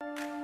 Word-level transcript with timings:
you 0.00 0.35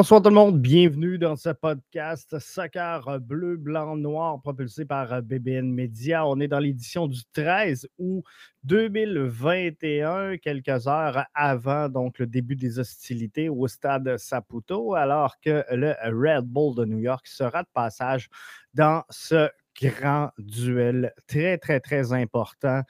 Bonsoir 0.00 0.22
tout 0.22 0.30
le 0.30 0.34
monde, 0.34 0.58
bienvenue 0.58 1.18
dans 1.18 1.36
ce 1.36 1.50
podcast 1.50 2.38
Soccer 2.38 3.20
bleu, 3.20 3.58
blanc, 3.58 3.96
noir 3.96 4.40
propulsé 4.40 4.86
par 4.86 5.20
BBN 5.20 5.70
Media. 5.70 6.26
On 6.26 6.40
est 6.40 6.48
dans 6.48 6.58
l'édition 6.58 7.06
du 7.06 7.20
13 7.34 7.86
août 7.98 8.24
2021, 8.64 10.38
quelques 10.38 10.88
heures 10.88 11.26
avant 11.34 11.90
donc 11.90 12.18
le 12.18 12.26
début 12.26 12.56
des 12.56 12.78
hostilités 12.78 13.50
au 13.50 13.68
stade 13.68 14.16
Saputo, 14.16 14.94
alors 14.94 15.38
que 15.38 15.66
le 15.70 15.94
Red 16.04 16.46
Bull 16.46 16.74
de 16.76 16.86
New 16.86 17.00
York 17.00 17.26
sera 17.26 17.62
de 17.62 17.68
passage 17.74 18.30
dans 18.72 19.02
ce 19.10 19.50
grand 19.82 20.30
duel 20.38 21.12
très, 21.26 21.58
très, 21.58 21.78
très 21.78 22.14
important. 22.14 22.80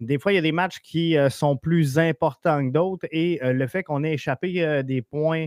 Des 0.00 0.18
fois, 0.18 0.32
il 0.32 0.34
y 0.34 0.38
a 0.38 0.42
des 0.42 0.50
matchs 0.50 0.80
qui 0.80 1.16
euh, 1.16 1.30
sont 1.30 1.56
plus 1.56 1.96
importants 1.98 2.66
que 2.66 2.72
d'autres 2.72 3.06
et 3.12 3.40
euh, 3.44 3.52
le 3.52 3.66
fait 3.68 3.84
qu'on 3.84 4.02
ait 4.02 4.14
échappé 4.14 4.64
euh, 4.64 4.82
des 4.82 5.00
points 5.00 5.46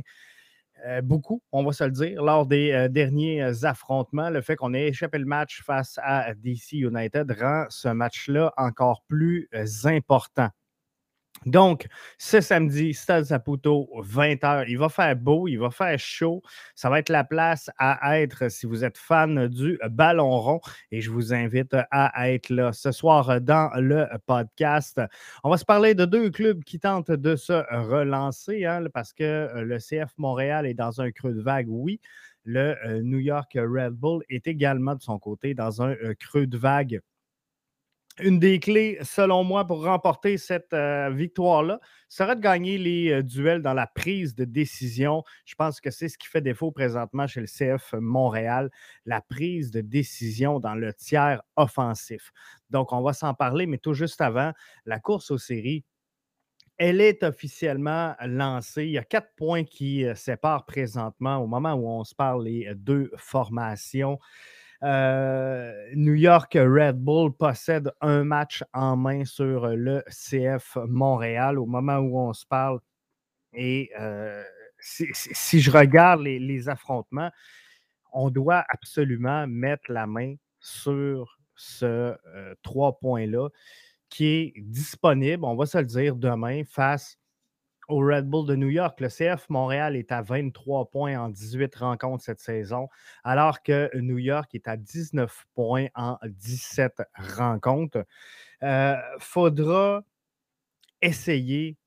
euh, 0.86 1.02
beaucoup, 1.02 1.42
on 1.52 1.64
va 1.64 1.72
se 1.72 1.84
le 1.84 1.92
dire, 1.92 2.24
lors 2.24 2.46
des 2.46 2.72
euh, 2.72 2.88
derniers 2.88 3.42
euh, 3.42 3.54
affrontements. 3.64 4.30
Le 4.30 4.42
fait 4.42 4.56
qu'on 4.56 4.74
ait 4.74 4.88
échappé 4.88 5.18
le 5.18 5.26
match 5.26 5.62
face 5.64 6.00
à 6.02 6.34
DC 6.34 6.74
United 6.74 7.32
rend 7.40 7.66
ce 7.70 7.90
match-là 7.90 8.54
encore 8.58 9.04
plus 9.08 9.50
important. 9.86 10.50
Donc, 11.46 11.88
ce 12.18 12.42
samedi, 12.42 12.94
Stade 12.94 13.26
Saputo, 13.26 13.90
20h, 14.02 14.66
il 14.68 14.78
va 14.78 14.90
faire 14.90 15.16
beau, 15.16 15.48
il 15.48 15.58
va 15.58 15.70
faire 15.70 15.98
chaud. 15.98 16.42
Ça 16.76 16.90
va 16.90 17.00
être 17.00 17.10
la 17.10 17.24
place 17.24 17.70
à 17.78 18.20
être 18.20 18.50
si 18.50 18.66
vous 18.66 18.84
êtes 18.84 18.98
fan 18.98 19.48
du 19.48 19.80
ballon 19.90 20.40
rond 20.40 20.62
et 20.92 21.02
je 21.02 21.10
vous 21.10 21.34
invite 21.34 21.76
à 21.92 22.32
être 22.32 22.50
là 22.50 22.74
ce 22.74 22.92
soir 22.92 23.40
dans 23.42 23.72
le 23.76 24.08
podcast. 24.26 25.02
On 25.44 25.50
va 25.50 25.58
se 25.58 25.66
parler 25.66 25.96
de 25.96 26.06
deux 26.06 26.30
clubs 26.30 26.64
qui 26.64 26.80
tentent 26.80 27.12
de 27.12 27.36
se 27.36 27.54
relancer 27.88 28.66
hein, 28.66 28.84
parce 28.94 29.14
que 29.14 29.50
le 29.56 29.78
CF 29.78 30.14
Montréal 30.18 30.66
est 30.66 30.74
dans 30.74 31.02
un 31.02 31.12
creux 31.12 31.34
de 31.34 31.42
vague, 31.42 31.68
oui. 31.70 32.00
Le 32.46 32.76
euh, 32.86 33.02
New 33.04 33.20
York 33.20 33.52
Red 33.56 33.94
Bull 33.94 34.24
est 34.30 34.48
également 34.48 34.96
de 34.96 35.02
son 35.02 35.20
côté 35.20 35.54
dans 35.54 35.82
un 35.82 35.92
euh, 35.92 36.14
creux 36.18 36.48
de 36.48 36.58
vague 36.58 37.02
une 38.20 38.40
des 38.40 38.60
clés, 38.60 38.98
selon 39.02 39.44
moi, 39.44 39.66
pour 39.66 39.84
remporter 39.84 40.38
cette 40.38 40.74
euh, 40.74 41.10
victoire-là 41.10 41.80
serait 42.08 42.36
de 42.36 42.42
gagner 42.42 42.78
les 42.78 43.12
euh, 43.12 43.24
duels 43.24 43.62
dans 43.62 43.74
la 43.74 43.88
prise 43.88 44.36
de 44.36 44.46
décision. 44.46 45.24
Je 45.46 45.56
pense 45.56 45.80
que 45.82 45.92
c'est 45.92 46.10
ce 46.10 46.18
qui 46.18 46.28
fait 46.28 46.42
défaut 46.42 46.72
présentement 46.72 47.28
chez 47.28 47.42
le 47.42 47.48
CF 47.48 47.94
Montréal, 47.94 48.70
la 49.06 49.22
prise 49.22 49.72
de 49.72 49.82
décision 49.82 50.60
dans 50.60 50.76
le 50.76 50.94
tiers 50.94 51.42
offensif. 51.56 52.32
Donc, 52.70 52.94
on 52.94 53.02
va 53.02 53.14
s'en 53.14 53.34
parler, 53.34 53.66
mais 53.66 53.78
tout 53.78 53.94
juste 53.94 54.22
avant, 54.22 54.54
la 54.86 55.00
course 55.00 55.32
aux 55.32 55.38
séries. 55.38 55.84
Elle 56.78 57.02
est 57.02 57.24
officiellement 57.24 58.16
lancée. 58.26 58.86
Il 58.86 58.92
y 58.92 58.98
a 58.98 59.04
quatre 59.04 59.36
points 59.36 59.66
qui 59.66 60.06
euh, 60.06 60.16
séparent 60.16 60.66
présentement, 60.66 61.38
au 61.38 61.48
moment 61.48 61.74
où 61.74 61.90
on 61.90 62.04
se 62.04 62.16
parle, 62.16 62.46
les 62.46 62.74
deux 62.76 63.12
formations. 63.18 64.18
Euh, 64.82 65.90
New 65.94 66.14
York 66.14 66.54
Red 66.54 66.98
Bull 66.98 67.34
possède 67.34 67.92
un 68.00 68.24
match 68.24 68.64
en 68.74 68.96
main 68.96 69.26
sur 69.26 69.68
le 69.68 70.04
CF 70.08 70.78
Montréal 70.88 71.60
au 71.60 71.66
moment 71.66 71.98
où 71.98 72.18
on 72.18 72.34
se 72.34 72.46
parle. 72.46 72.80
Et 73.54 73.92
euh, 74.00 74.44
si, 74.80 75.60
je 75.60 75.72
regarde 75.72 76.22
les, 76.22 76.70
affrontements, 76.70 77.32
on 78.14 78.30
doit 78.30 78.64
absolument 78.70 79.48
mettre 79.48 79.92
la 79.92 80.08
main 80.08 80.36
sur 80.60 81.38
ce 81.56 81.86
euh, 81.86 82.56
trois 82.64 83.00
points-là 83.00 83.50
qui 84.10 84.26
est 84.26 84.54
disponible, 84.62 85.46
on 85.46 85.56
va 85.56 85.66
se 85.66 85.78
le 85.78 85.86
dire, 85.86 86.16
demain 86.16 86.64
face 86.66 87.18
au 87.90 88.00
Red 88.00 88.30
Bull 88.30 88.48
de 88.48 88.56
New 88.56 88.70
York. 88.70 89.00
Le 89.02 89.10
CF 89.10 89.50
Montréal 89.50 89.96
est 89.96 90.12
à 90.12 90.22
23 90.22 90.90
points 90.90 91.20
en 91.20 91.30
18 91.30 91.76
rencontres 91.76 92.24
cette 92.24 92.40
saison, 92.40 92.88
alors 93.24 93.62
que 93.64 93.90
New 93.98 94.18
York 94.18 94.54
est 94.56 94.68
à 94.68 94.78
19 94.78 95.46
points 95.56 95.88
en 95.96 96.18
17 96.24 97.02
rencontres. 97.38 98.06
Euh, 98.64 98.96
faudra 99.20 100.04
essayer 101.02 101.78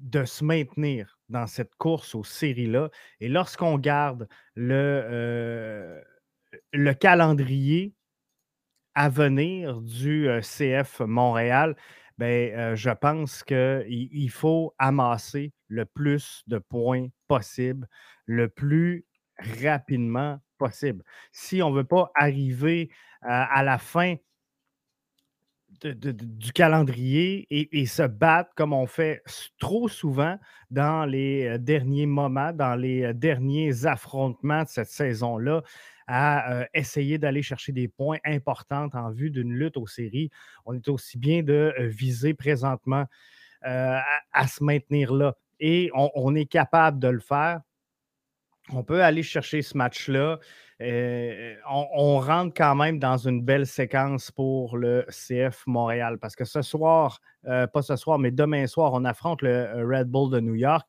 de, 0.00 0.24
se 0.24 0.44
maintenir 0.44 1.18
dans 1.28 1.46
cette 1.46 1.74
course 1.76 2.14
aux 2.14 2.24
séries-là. 2.24 2.90
Et 3.20 3.28
lorsqu'on 3.28 3.78
garde 3.78 4.28
le, 4.54 4.74
euh, 4.74 6.02
le 6.72 6.92
calendrier 6.94 7.94
à 8.94 9.08
venir 9.08 9.80
du 9.80 10.28
euh, 10.28 10.40
CF 10.40 11.00
Montréal, 11.00 11.76
ben, 12.22 12.56
euh, 12.56 12.76
je 12.76 12.90
pense 12.90 13.42
qu'il 13.42 14.30
faut 14.30 14.74
amasser 14.78 15.52
le 15.66 15.84
plus 15.84 16.44
de 16.46 16.58
points 16.58 17.08
possible, 17.26 17.88
le 18.26 18.48
plus 18.48 19.04
rapidement 19.60 20.38
possible. 20.56 21.02
Si 21.32 21.62
on 21.62 21.70
ne 21.70 21.76
veut 21.78 21.84
pas 21.84 22.12
arriver 22.14 22.90
à 23.22 23.62
la 23.62 23.78
fin 23.78 24.16
du 25.80 26.52
calendrier 26.52 27.46
et, 27.50 27.86
se 27.86 28.02
battre 28.02 28.50
comme 28.54 28.72
on 28.72 28.86
fait 28.86 29.22
trop 29.58 29.88
souvent 29.88 30.38
dans 30.70 31.04
les 31.04 31.46
euh, 31.46 31.58
derniers 31.58 32.06
moments, 32.06 32.52
dans 32.52 32.76
les 32.76 33.02
euh, 33.02 33.12
derniers 33.12 33.86
affrontements 33.86 34.62
de 34.62 34.68
cette 34.68 34.90
saison-là, 34.90 35.62
à 36.06 36.66
essayer 36.74 37.18
d'aller 37.18 37.42
chercher 37.42 37.72
des 37.72 37.88
points 37.88 38.18
importants 38.24 38.88
en 38.92 39.10
vue 39.10 39.30
d'une 39.30 39.52
lutte 39.52 39.76
aux 39.76 39.86
séries. 39.86 40.30
On 40.66 40.74
est 40.74 40.88
aussi 40.88 41.18
bien 41.18 41.42
de 41.42 41.74
viser 41.78 42.34
présentement 42.34 43.06
à, 43.62 44.46
se 44.48 44.62
maintenir 44.62 45.12
là. 45.12 45.36
Et 45.60 45.90
on 45.94 46.34
est 46.34 46.46
capable 46.46 46.98
de 46.98 47.08
le 47.08 47.20
faire 47.20 47.60
on 48.70 48.84
peut 48.84 49.02
aller 49.02 49.22
chercher 49.22 49.62
ce 49.62 49.76
match-là. 49.76 50.38
On, 50.80 52.18
rentre 52.18 52.54
quand 52.56 52.74
même 52.74 52.98
dans 52.98 53.16
une 53.16 53.42
belle 53.42 53.66
séquence 53.66 54.30
pour 54.30 54.76
le 54.76 55.06
CF 55.08 55.64
Montréal 55.66 56.18
parce 56.18 56.36
que 56.36 56.44
ce 56.44 56.62
soir, 56.62 57.20
pas 57.44 57.82
ce 57.82 57.96
soir, 57.96 58.18
mais 58.18 58.30
demain 58.30 58.66
soir, 58.66 58.92
on 58.94 59.04
affronte 59.04 59.42
le 59.42 59.84
Red 59.88 60.08
Bull 60.08 60.30
de 60.30 60.40
New 60.40 60.54
York. 60.54 60.86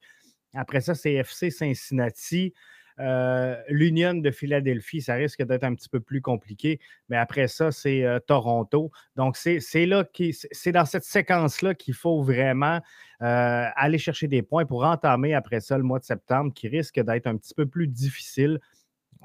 Après 0.53 0.81
ça, 0.81 0.93
c'est 0.93 1.13
FC 1.13 1.49
Cincinnati. 1.49 2.53
Euh, 2.99 3.55
L'Union 3.69 4.13
de 4.15 4.31
Philadelphie, 4.31 5.01
ça 5.01 5.15
risque 5.15 5.43
d'être 5.43 5.63
un 5.63 5.75
petit 5.75 5.89
peu 5.89 5.99
plus 5.99 6.21
compliqué, 6.21 6.79
mais 7.09 7.17
après 7.17 7.47
ça, 7.47 7.71
c'est 7.71 8.03
euh, 8.03 8.19
Toronto. 8.19 8.91
Donc, 9.15 9.37
c'est 9.37 9.59
là 9.85 10.05
c'est 10.51 10.71
dans 10.71 10.85
cette 10.85 11.03
séquence-là 11.03 11.73
qu'il 11.73 11.93
faut 11.93 12.21
vraiment 12.21 12.79
euh, 13.21 13.65
aller 13.75 13.97
chercher 13.97 14.27
des 14.27 14.41
points 14.41 14.65
pour 14.65 14.83
entamer 14.83 15.33
après 15.33 15.59
ça 15.59 15.77
le 15.77 15.83
mois 15.83 15.99
de 15.99 16.05
septembre, 16.05 16.53
qui 16.53 16.67
risque 16.67 16.99
d'être 16.99 17.27
un 17.27 17.37
petit 17.37 17.53
peu 17.53 17.65
plus 17.65 17.87
difficile 17.87 18.59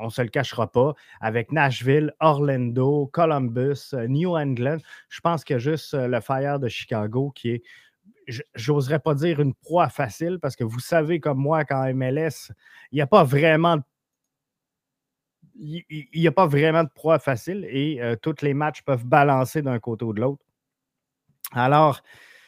on 0.00 0.04
ne 0.04 0.10
se 0.10 0.22
le 0.22 0.28
cachera 0.28 0.70
pas, 0.70 0.94
avec 1.20 1.50
Nashville, 1.50 2.14
Orlando, 2.20 3.10
Columbus, 3.12 3.92
New 4.06 4.36
England. 4.36 4.78
Je 5.08 5.20
pense 5.20 5.42
que 5.42 5.58
juste 5.58 5.92
le 5.94 6.20
Fire 6.20 6.60
de 6.60 6.68
Chicago 6.68 7.32
qui 7.34 7.50
est 7.50 7.62
j'oserais 8.54 8.98
pas 8.98 9.14
dire 9.14 9.40
une 9.40 9.54
proie 9.54 9.88
facile 9.88 10.38
parce 10.40 10.56
que 10.56 10.64
vous 10.64 10.80
savez 10.80 11.20
comme 11.20 11.38
moi 11.38 11.64
qu'en 11.64 11.92
MLS, 11.94 12.52
il 12.92 12.96
n'y 12.96 13.00
a 13.00 13.06
pas 13.06 13.24
vraiment 13.24 13.76
de 13.76 13.82
il 15.58 16.06
n'y 16.14 16.26
a 16.26 16.32
pas 16.32 16.46
vraiment 16.46 16.84
de 16.84 16.88
proie 16.94 17.18
facile 17.18 17.66
et 17.68 18.00
euh, 18.00 18.16
tous 18.16 18.42
les 18.42 18.54
matchs 18.54 18.82
peuvent 18.82 19.04
balancer 19.04 19.62
d'un 19.62 19.78
côté 19.78 20.04
ou 20.04 20.12
de 20.12 20.20
l'autre. 20.20 20.44
Alors, 21.52 22.00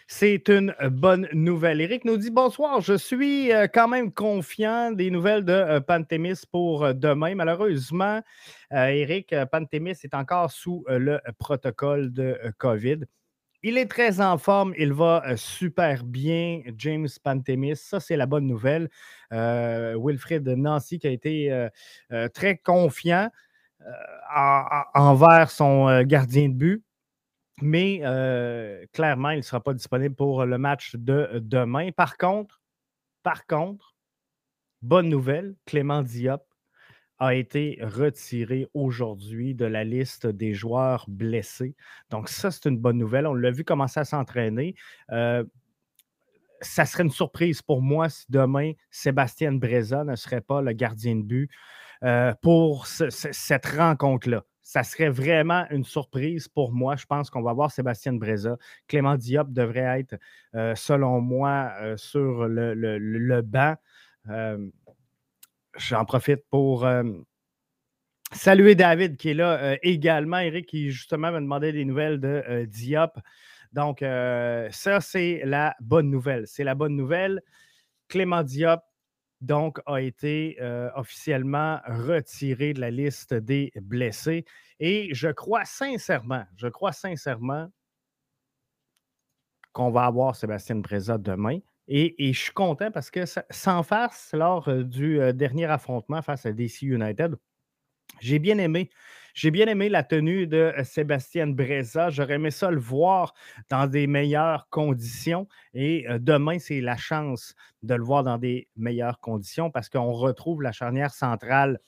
c'est 0.06 0.48
une 0.48 0.74
bonne 0.90 1.28
nouvelle. 1.32 1.80
Eric 1.80 2.04
nous 2.04 2.16
dit 2.16 2.30
bonsoir, 2.30 2.80
je 2.80 2.94
suis 2.94 3.52
euh, 3.52 3.66
quand 3.72 3.88
même 3.88 4.12
confiant 4.12 4.92
des 4.92 5.10
nouvelles 5.10 5.44
de 5.44 5.52
euh, 5.52 5.80
Pantémis 5.80 6.42
pour 6.50 6.94
demain. 6.94 7.34
Malheureusement, 7.34 8.20
Eric, 8.70 9.34
Pantémis 9.50 9.96
est 10.02 10.14
encore 10.14 10.50
sous 10.50 10.84
le 10.88 11.18
protocole 11.38 12.12
de 12.12 12.38
COVID. 12.58 13.00
Il 13.62 13.76
est 13.76 13.90
très 13.90 14.22
en 14.22 14.38
forme, 14.38 14.72
il 14.78 14.92
va 14.92 15.22
euh, 15.26 15.36
super 15.36 16.04
bien, 16.04 16.62
James 16.78 17.08
Pantemis. 17.22 17.76
Ça, 17.76 18.00
c'est 18.00 18.16
la 18.16 18.24
bonne 18.24 18.46
nouvelle. 18.46 18.88
Euh, 19.32 19.98
Wilfred 20.02 20.48
Nancy 20.48 20.98
qui 20.98 21.06
a 21.06 21.10
été 21.10 21.52
euh, 21.52 22.28
très 22.28 22.56
confiant 22.56 23.30
envers 24.94 25.50
son 25.50 26.02
gardien 26.02 26.48
de 26.48 26.54
but. 26.54 26.84
Mais 27.62 27.98
clairement, 28.92 29.30
il 29.30 29.38
ne 29.38 29.42
sera 29.42 29.60
pas 29.60 29.74
disponible 29.74 30.14
pour 30.14 30.46
le 30.46 30.58
match 30.58 30.96
de 30.96 31.40
demain. 31.42 31.90
Par 31.92 32.16
contre, 32.16 32.62
par 33.22 33.46
contre, 33.46 33.94
bonne 34.80 35.08
nouvelle, 35.08 35.54
Clément 35.66 36.02
Diop 36.02 36.49
a 37.20 37.34
été 37.34 37.78
retiré 37.82 38.66
aujourd'hui 38.72 39.54
de 39.54 39.66
la 39.66 39.84
liste 39.84 40.26
des 40.26 40.54
joueurs 40.54 41.04
blessés. 41.06 41.76
Donc, 42.08 42.30
ça, 42.30 42.50
c'est 42.50 42.66
une 42.66 42.78
bonne 42.78 42.96
nouvelle. 42.96 43.26
On 43.26 43.34
l'a 43.34 43.50
vu 43.50 43.62
commencer 43.62 44.00
à 44.00 44.04
s'entraîner. 44.04 44.74
Euh, 45.12 45.44
ça 46.62 46.86
serait 46.86 47.04
une 47.04 47.10
surprise 47.10 47.60
pour 47.60 47.82
moi 47.82 48.08
si 48.08 48.24
demain, 48.30 48.72
Sébastien 48.90 49.52
Breza 49.52 50.02
ne 50.04 50.16
serait 50.16 50.40
pas 50.40 50.62
le 50.62 50.72
gardien 50.72 51.16
de 51.16 51.22
but 51.22 51.50
euh, 52.02 52.32
pour 52.40 52.86
cette 52.86 53.66
rencontre-là. 53.66 54.44
Ça 54.62 54.82
serait 54.82 55.10
vraiment 55.10 55.66
une 55.70 55.84
surprise 55.84 56.48
pour 56.48 56.72
moi. 56.72 56.96
Je 56.96 57.04
pense 57.04 57.28
qu'on 57.28 57.42
va 57.42 57.52
voir 57.52 57.70
Sébastien 57.70 58.14
Breza. 58.14 58.56
Clément 58.88 59.16
Diop 59.16 59.52
devrait 59.52 60.00
être, 60.00 60.16
euh, 60.54 60.74
selon 60.74 61.20
moi, 61.20 61.72
sur 61.96 62.46
le, 62.46 62.74
le 62.74 63.42
banc 63.42 63.76
j'en 65.80 66.04
profite 66.04 66.44
pour 66.50 66.84
euh, 66.84 67.02
saluer 68.32 68.74
David 68.74 69.16
qui 69.16 69.30
est 69.30 69.34
là 69.34 69.58
euh, 69.62 69.76
également. 69.82 70.38
Eric 70.38 70.66
qui 70.66 70.90
justement 70.90 71.32
me 71.32 71.40
demandait 71.40 71.72
des 71.72 71.84
nouvelles 71.84 72.20
de 72.20 72.42
euh, 72.48 72.66
Diop. 72.66 73.18
Donc, 73.72 74.00
ça, 74.00 75.00
c'est 75.00 75.42
la 75.44 75.76
bonne 75.78 76.10
nouvelle. 76.10 76.48
C'est 76.48 76.64
la 76.64 76.74
bonne 76.74 76.96
nouvelle. 76.96 77.40
Clément 78.08 78.42
Diop, 78.42 78.80
donc, 79.40 79.78
a 79.86 80.00
été 80.00 80.58
officiellement 80.96 81.78
retiré 81.86 82.72
de 82.72 82.80
la 82.80 82.90
liste 82.90 83.32
des 83.32 83.70
blessés. 83.80 84.44
Et 84.80 85.14
je 85.14 85.28
crois 85.28 85.64
sincèrement, 85.64 86.42
je 86.56 86.66
crois 86.66 86.90
sincèrement 86.90 87.70
qu'on 89.72 89.92
va 89.92 90.06
avoir 90.06 90.34
Sébastien 90.34 90.74
Breza 90.74 91.16
demain. 91.16 91.60
Et, 91.92 92.32
je 92.32 92.38
suis 92.38 92.52
content 92.52 92.92
parce 92.92 93.10
que 93.10 93.24
sans 93.50 93.82
farce, 93.82 94.30
lors 94.32 94.68
euh, 94.68 94.84
du 94.84 95.20
euh, 95.20 95.32
dernier 95.32 95.64
affrontement 95.64 96.22
face 96.22 96.46
à 96.46 96.52
DC 96.52 96.82
United, 96.82 97.36
j'ai 98.20 98.38
bien 98.38 98.58
aimé. 98.58 98.90
J'ai 99.34 99.50
bien 99.50 99.66
aimé 99.66 99.88
la 99.88 100.04
tenue 100.04 100.46
de 100.46 100.56
euh, 100.56 100.84
Sébastien 100.84 101.48
Breza. 101.48 102.10
J'aurais 102.10 102.34
aimé 102.34 102.52
ça 102.52 102.70
le 102.70 102.78
voir 102.78 103.34
dans 103.70 103.88
des 103.88 104.06
meilleures 104.06 104.68
conditions. 104.70 105.48
Et 105.74 106.06
demain, 106.20 106.60
c'est 106.60 106.80
la 106.80 106.96
chance 106.96 107.56
de 107.82 107.94
le 107.94 108.04
voir 108.04 108.22
dans 108.22 108.38
des 108.38 108.68
meilleures 108.76 109.18
conditions 109.18 109.72
parce 109.72 109.88
qu'on 109.88 110.12
retrouve 110.12 110.62
la 110.62 110.70
charnière 110.70 111.12
centrale 111.12 111.80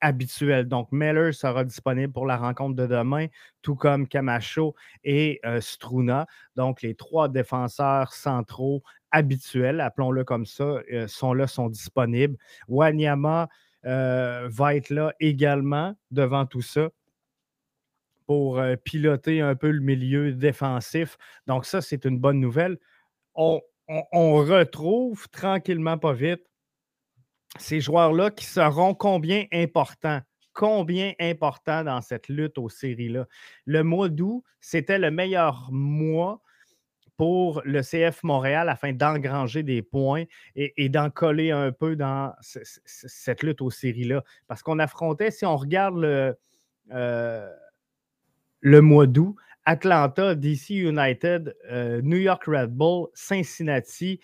habituelle. 0.00 0.66
Donc, 0.66 0.90
Meller 0.90 1.32
sera 1.32 1.62
disponible 1.62 2.12
pour 2.12 2.26
la 2.26 2.36
rencontre 2.36 2.74
de 2.74 2.86
demain, 2.86 3.26
tout 3.62 3.76
comme 3.76 4.08
Camacho 4.08 4.74
et 5.04 5.40
Struna. 5.60 6.26
Donc, 6.56 6.82
les 6.82 6.94
trois 6.94 7.28
défenseurs 7.28 8.12
centraux 8.12 8.82
habituels, 9.14 9.80
appelons-le 9.80 10.24
comme 10.24 10.44
ça, 10.44 10.80
euh, 10.92 11.06
sont 11.06 11.32
là, 11.32 11.46
sont 11.46 11.68
disponibles. 11.68 12.36
Wanyama 12.68 13.48
euh, 13.86 14.48
va 14.50 14.74
être 14.74 14.90
là 14.90 15.14
également 15.20 15.94
devant 16.10 16.46
tout 16.46 16.62
ça 16.62 16.90
pour 18.26 18.58
euh, 18.58 18.74
piloter 18.76 19.40
un 19.40 19.54
peu 19.54 19.70
le 19.70 19.80
milieu 19.80 20.32
défensif. 20.32 21.16
Donc 21.46 21.64
ça, 21.64 21.80
c'est 21.80 22.04
une 22.04 22.18
bonne 22.18 22.40
nouvelle. 22.40 22.78
On, 23.34 23.60
retrouve 24.12 25.28
tranquillement, 25.28 25.98
pas 25.98 26.12
vite, 26.12 26.42
ces 27.58 27.80
joueurs-là 27.80 28.30
qui 28.30 28.44
seront 28.44 28.94
combien 28.94 29.44
importants 29.52 30.20
combien 30.54 31.14
importants 31.18 31.82
dans 31.82 32.00
cette 32.00 32.28
lutte 32.28 32.58
aux 32.58 32.68
séries-là. 32.68 33.26
Le 33.66 33.82
mois 33.82 34.08
d'août, 34.08 34.44
c'était 34.60 35.00
le 35.00 35.10
meilleur 35.10 35.68
mois 35.72 36.40
pour 37.16 37.62
le 37.64 37.82
CF 37.82 38.22
Montréal 38.22 38.68
afin 38.68 38.92
d'engranger 38.92 39.62
des 39.62 39.82
points 39.82 40.24
et, 40.56 40.88
d'en 40.88 41.10
coller 41.10 41.50
un 41.50 41.72
peu 41.72 41.96
dans 41.96 42.34
cette 42.40 43.42
lutte 43.42 43.62
aux 43.62 43.70
séries-là. 43.70 44.24
Parce 44.48 44.62
qu'on 44.62 44.78
affrontait, 44.78 45.30
si 45.30 45.44
on 45.44 45.56
regarde 45.56 45.96
le, 45.96 46.36
euh, 46.92 47.48
le 48.60 48.80
mois 48.80 49.06
d'août, 49.06 49.36
Atlanta, 49.64 50.34
DC 50.34 50.70
United, 50.70 51.56
euh, 51.70 52.02
New 52.02 52.18
York 52.18 52.44
Red 52.46 52.70
Bull, 52.70 53.08
Cincinnati, 53.14 54.20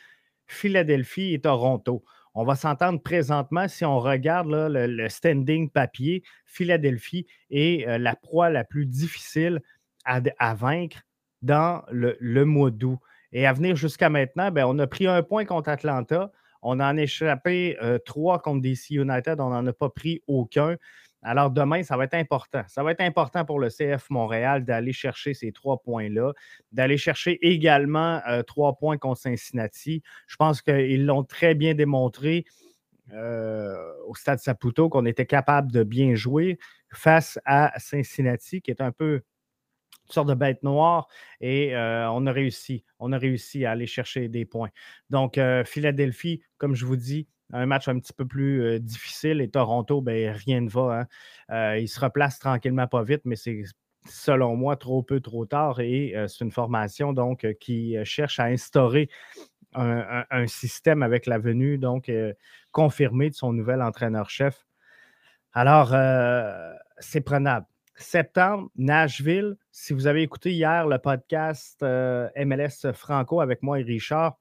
Philadelphie 0.47 1.35
et 1.35 1.41
Toronto. 1.41 2.05
On 2.35 2.45
va 2.45 2.55
s'entendre 2.55 3.01
présentement 3.03 3.67
si 3.67 3.85
on 3.85 3.99
regarde 3.99 4.49
le, 4.51 5.09
standing 5.09 5.71
papier, 5.71 6.23
Philadelphie 6.45 7.27
est 7.51 7.89
euh, 7.89 7.99
la 7.99 8.15
proie 8.17 8.51
la 8.51 8.65
plus 8.65 8.87
difficile 8.87 9.61
à 10.05 10.55
vaincre 10.55 11.03
dans 11.43 11.83
le, 11.91 12.45
mois 12.45 12.71
d'août. 12.71 12.99
Et 13.33 13.47
à 13.47 13.53
venir 13.53 13.77
jusqu'à 13.77 14.11
maintenant, 14.11 14.51
ben, 14.51 14.65
on 14.67 14.79
a 14.79 14.87
pris 14.87 15.07
un 15.07 15.23
point 15.23 15.45
contre 15.45 15.69
Atlanta. 15.69 16.33
On 16.63 16.73
en 16.73 16.81
a 16.81 17.03
échappé 17.03 17.79
euh, 17.83 17.99
trois 17.99 18.41
contre 18.41 18.61
DC 18.61 18.91
United. 18.91 19.41
On 19.41 19.51
n'en 19.51 19.67
a 19.67 19.73
pas 19.73 19.89
pris 19.89 20.23
aucun. 20.27 20.77
Alors 21.23 21.51
demain, 21.51 21.83
ça 21.83 21.97
va 21.97 22.05
être 22.05 22.15
important. 22.15 22.63
Ça 22.67 22.83
va 22.83 22.93
être 22.93 23.03
important 23.03 23.45
pour 23.45 23.61
le 23.61 23.69
CF 23.69 24.09
Montréal 24.11 24.65
d'aller 24.65 24.93
chercher 24.93 25.35
ces 25.35 25.53
trois 25.53 25.83
points-là, 25.83 26.33
d'aller 26.73 26.97
chercher 26.97 27.39
également 27.47 28.21
euh, 28.27 28.43
trois 28.43 28.77
points 28.77 28.97
contre 28.97 29.21
Cincinnati. 29.21 30.03
Je 30.27 30.37
pense 30.37 30.63
qu'ils 30.63 31.05
l'ont 31.05 31.25
très 31.25 31.55
bien 31.55 31.75
démontré 31.75 32.47
euh, 33.13 33.77
au 34.07 34.15
Stade 34.15 34.39
Saputo 34.39 34.89
qu'on 34.89 35.05
était 35.05 35.27
capable 35.27 35.73
de 35.73 35.83
bien 35.83 36.15
jouer 36.15 36.59
face 36.93 37.39
à 37.45 37.73
Cincinnati, 37.79 38.63
qui 38.63 38.71
est 38.71 38.81
un 38.81 38.93
peu 38.93 39.21
sorte 40.13 40.29
de 40.29 40.35
bête 40.35 40.63
noire 40.63 41.09
et 41.41 41.75
euh, 41.75 42.11
on 42.11 42.27
a 42.27 42.33
réussi. 42.33 42.85
On 42.99 43.13
a 43.13 43.19
réussi 43.19 43.65
à 43.65 43.73
aller 43.73 43.87
chercher 43.87 44.29
des 44.29 44.45
points. 44.45 44.71
Donc, 45.11 45.39
euh, 45.39 45.65
Philadelphie, 45.65 46.43
comme 46.59 46.75
je 46.75 46.87
vous 46.87 46.97
dis, 46.97 47.29
un 47.53 47.67
match 47.67 47.89
un 47.89 47.99
petit 47.99 48.13
peu 48.13 48.27
plus 48.27 48.63
euh, 48.63 48.79
difficile 48.79 49.41
et 49.41 49.49
Toronto, 49.49 50.01
ben, 50.01 50.33
rien 50.33 50.61
ne 50.61 50.69
va. 50.69 51.07
Hein. 51.51 51.77
ils 51.77 51.89
se 51.89 52.01
replacent 52.01 52.39
tranquillement 52.39 52.87
pas 52.87 53.03
vite, 53.03 53.23
mais 53.25 53.37
c'est 53.37 53.63
selon 54.09 54.57
moi, 54.57 54.77
trop 54.77 55.03
peu, 55.03 55.21
trop 55.21 55.47
tard. 55.47 55.81
Et 55.81 56.15
c'est 56.29 56.45
une 56.45 56.53
formation 56.53 57.13
donc 57.13 57.47
qui 57.61 57.97
cherche 58.05 58.41
à 58.41 58.45
instaurer 58.45 59.11
un, 59.75 60.47
système 60.47 61.03
avec 61.03 61.27
la 61.27 61.39
venue 61.39 61.77
donc 61.77 62.11
confirmée 62.73 63.29
de 63.29 63.35
son 63.35 63.53
nouvel 63.53 63.83
entraîneur-chef. 63.83 64.67
Alors, 65.53 65.95
c'est 66.99 67.21
prenable. 67.21 67.67
Septembre, 68.01 68.69
Nashville. 68.77 69.57
Si 69.71 69.93
vous 69.93 70.07
avez 70.07 70.23
écouté 70.23 70.53
hier 70.53 70.87
le 70.87 70.99
podcast 70.99 71.83
MLS 71.83 72.93
Franco 72.93 73.41
avec 73.41 73.63
moi 73.63 73.81
et 73.81 73.83
Richard, 73.83 74.37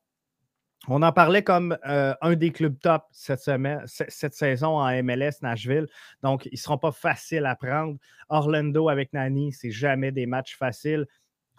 on 0.87 1.01
en 1.01 1.11
parlait 1.11 1.43
comme 1.43 1.77
euh, 1.87 2.13
un 2.21 2.35
des 2.35 2.51
clubs 2.51 2.79
top 2.79 3.03
cette, 3.11 3.41
semaine, 3.41 3.83
cette 3.85 4.33
saison 4.33 4.79
en 4.79 5.03
MLS 5.03 5.41
Nashville. 5.41 5.87
Donc, 6.23 6.45
ils 6.45 6.53
ne 6.53 6.57
seront 6.57 6.77
pas 6.77 6.91
faciles 6.91 7.45
à 7.45 7.55
prendre. 7.55 7.97
Orlando 8.29 8.87
avec 8.87 9.11
Nani, 9.13 9.51
c'est 9.51 9.71
jamais 9.71 10.11
des 10.11 10.25
matchs 10.25 10.57
faciles. 10.57 11.05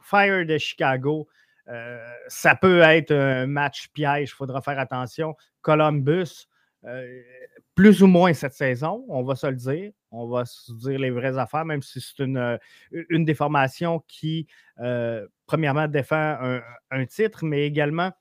Fire 0.01 0.47
de 0.47 0.57
Chicago, 0.57 1.29
euh, 1.69 1.99
ça 2.29 2.55
peut 2.55 2.81
être 2.81 3.13
un 3.13 3.47
match 3.47 3.89
piège, 3.89 4.31
il 4.31 4.35
faudra 4.35 4.63
faire 4.63 4.79
attention. 4.79 5.37
Columbus, 5.61 6.49
euh, 6.85 7.21
plus 7.75 8.03
ou 8.03 8.07
moins 8.07 8.33
cette 8.33 8.55
saison, 8.55 9.05
on 9.09 9.23
va 9.23 9.37
se 9.37 9.47
le 9.47 9.57
dire. 9.57 9.93
On 10.11 10.29
va 10.29 10.45
se 10.45 10.73
dire 10.73 10.99
les 10.99 11.11
vraies 11.11 11.39
affaires, 11.39 11.65
même 11.65 11.83
si 11.83 12.01
c'est 12.01 12.25
une, 12.25 12.59
une 12.91 13.25
des 13.25 13.37
qui, 14.09 14.47
premièrement, 15.47 15.89
défend 15.89 16.61
un 16.91 17.07
titre, 17.07 17.45
mais 17.45 17.67
également 17.67 18.13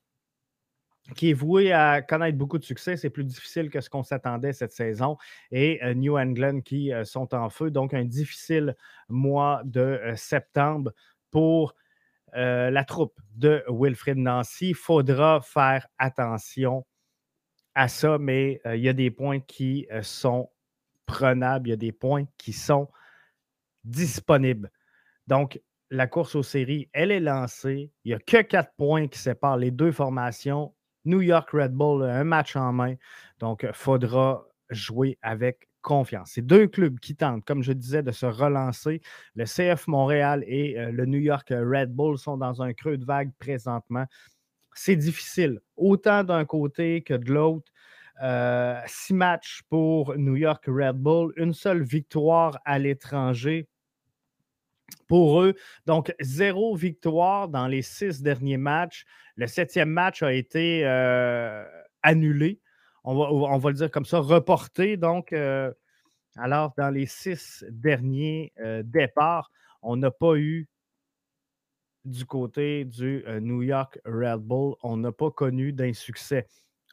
qui 1.15 1.31
est 1.31 1.33
voué 1.33 1.71
à 1.71 2.01
connaître 2.01 2.37
beaucoup 2.37 2.57
de 2.57 2.63
succès. 2.63 2.97
C'est 2.97 3.09
plus 3.09 3.23
difficile 3.23 3.69
que 3.69 3.81
ce 3.81 3.89
qu'on 3.89 4.03
s'attendait 4.03 4.53
cette 4.53 4.71
saison. 4.71 5.17
Et 5.51 5.83
euh, 5.83 5.93
New 5.93 6.17
England 6.17 6.61
qui 6.61 6.93
euh, 6.93 7.05
sont 7.05 7.33
en 7.33 7.49
feu. 7.49 7.71
Donc, 7.71 7.93
un 7.93 8.05
difficile 8.05 8.75
mois 9.07 9.61
de 9.65 9.79
euh, 9.79 10.15
septembre 10.15 10.91
pour 11.31 11.75
la 12.31 12.85
troupe 12.85 13.19
de 13.33 13.63
Wilfred 13.67 14.15
Nancy. 14.15 14.69
Il 14.69 14.75
faudra 14.75 15.41
faire 15.41 15.87
attention 15.97 16.85
à 17.73 17.87
ça, 17.87 18.19
mais 18.19 18.61
il 18.65 18.81
y 18.81 18.87
a 18.87 18.93
des 18.93 19.09
points 19.09 19.39
qui 19.39 19.87
sont 20.03 20.51
Il 21.21 21.67
y 21.67 21.71
a 21.71 21.75
des 21.75 21.91
points 21.91 22.25
qui 22.37 22.53
sont 22.53 22.87
disponibles. 23.83 24.71
Donc, 25.27 25.61
la 25.91 26.07
course 26.07 26.35
aux 26.35 26.43
séries, 26.43 26.89
elle 26.93 27.11
est 27.11 27.19
lancée. 27.19 27.91
Il 28.03 28.09
n'y 28.09 28.13
a 28.13 28.19
que 28.19 28.41
quatre 28.41 28.73
points 28.77 29.07
qui 29.07 29.19
séparent 29.19 29.57
les 29.57 29.71
deux 29.71 29.91
formations 29.91 30.73
New 31.05 31.21
York 31.21 31.49
Red 31.51 31.71
Bull, 31.71 32.03
un 32.03 32.23
match 32.23 32.55
en 32.55 32.71
main. 32.73 32.95
Donc, 33.39 33.63
il 33.63 33.73
faudra 33.73 34.45
jouer 34.69 35.17
avec 35.21 35.67
confiance. 35.81 36.31
C'est 36.33 36.45
deux 36.45 36.67
clubs 36.67 36.99
qui 36.99 37.15
tentent, 37.15 37.45
comme 37.45 37.63
je 37.63 37.71
disais, 37.71 38.03
de 38.03 38.11
se 38.11 38.25
relancer. 38.25 39.01
Le 39.35 39.45
CF 39.45 39.87
Montréal 39.87 40.43
et 40.45 40.77
euh, 40.77 40.91
le 40.91 41.05
New 41.05 41.19
York 41.19 41.49
Red 41.49 41.91
Bull 41.91 42.17
sont 42.17 42.37
dans 42.37 42.61
un 42.61 42.73
creux 42.73 42.97
de 42.97 43.05
vague 43.05 43.31
présentement. 43.39 44.05
C'est 44.75 44.97
difficile, 44.97 45.59
autant 45.77 46.23
d'un 46.23 46.45
côté 46.45 47.01
que 47.01 47.13
de 47.13 47.31
l'autre. 47.31 47.71
Euh, 48.21 48.81
six 48.85 49.13
matchs 49.13 49.61
pour 49.69 50.17
New 50.17 50.35
York 50.35 50.65
Red 50.67 50.97
Bull, 50.97 51.31
une 51.37 51.53
seule 51.53 51.83
victoire 51.83 52.59
à 52.65 52.77
l'étranger 52.77 53.69
pour 55.07 55.41
eux. 55.41 55.55
Donc, 55.85 56.13
zéro 56.19 56.75
victoire 56.75 57.47
dans 57.47 57.67
les 57.67 57.81
six 57.81 58.21
derniers 58.21 58.57
matchs. 58.57 59.05
Le 59.35 59.47
septième 59.47 59.89
match 59.89 60.21
a 60.21 60.33
été 60.33 60.85
euh, 60.85 61.63
annulé. 62.03 62.59
On 63.05 63.15
va, 63.15 63.31
on 63.31 63.67
le 63.67 63.73
dire 63.73 63.89
comme 63.89 64.05
ça, 64.05 64.19
reporté. 64.19 64.97
Donc, 64.97 65.31
euh, 65.31 65.71
alors, 66.35 66.73
dans 66.77 66.89
les 66.89 67.05
six 67.05 67.63
derniers 67.69 68.51
départs, 68.83 69.49
on 69.81 69.95
n'a 69.95 70.11
pas 70.11 70.35
eu 70.35 70.67
du 72.03 72.25
côté 72.25 72.83
du 72.85 73.23
New 73.41 73.61
York 73.61 73.99
Red 74.05 74.39
Bull, 74.39 74.75
on 74.83 74.97
n'a 74.97 75.11
pas 75.11 75.31
connu 75.31 75.71
d'insuccès. 75.73 76.47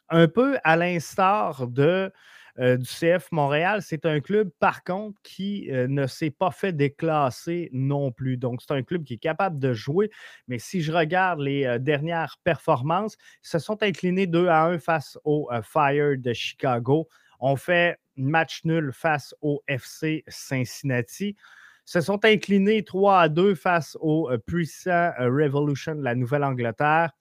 Un 0.09 0.27
peu 0.27 0.57
à 0.63 0.75
l'instar 0.75 1.67
de 1.67 2.11
euh, 2.59 2.75
du 2.75 2.87
CF 2.87 3.31
Montréal. 3.31 3.83
C'est 3.83 4.05
un 4.07 4.19
club, 4.19 4.49
par 4.59 4.83
contre, 4.83 5.19
qui 5.21 5.69
euh, 5.71 5.87
ne 5.87 6.07
s'est 6.07 6.31
pas 6.31 6.49
fait 6.49 6.73
déclasser 6.73 7.69
non 7.71 8.11
plus. 8.11 8.37
Donc, 8.37 8.61
c'est 8.61 8.73
un 8.73 8.81
club 8.81 9.03
qui 9.03 9.13
est 9.13 9.19
capable 9.19 9.59
de 9.59 9.73
jouer. 9.73 10.09
Mais 10.47 10.57
si 10.57 10.81
je 10.81 10.91
regarde 10.91 11.39
les 11.39 11.65
euh, 11.65 11.77
dernières 11.77 12.37
performances, 12.43 13.15
ils 13.43 13.49
se 13.49 13.59
sont 13.59 13.83
inclinés 13.83 14.25
2 14.25 14.47
à 14.47 14.63
1 14.65 14.79
face 14.79 15.19
au 15.23 15.49
Fire 15.61 16.17
de 16.17 16.33
Chicago. 16.33 17.07
On 17.39 17.55
fait 17.55 17.99
match 18.15 18.61
nul 18.63 18.91
face 18.91 19.35
au 19.41 19.61
FC 19.67 20.23
Cincinnati 20.27 21.35
se 21.85 22.01
sont 22.01 22.25
inclinés 22.25 22.83
3 22.83 23.21
à 23.21 23.29
2 23.29 23.55
face 23.55 23.95
au 24.01 24.29
puissant 24.45 25.11
Revolution 25.19 25.95
de 25.95 26.03
la 26.03 26.15
Nouvelle-Angleterre, 26.15 27.11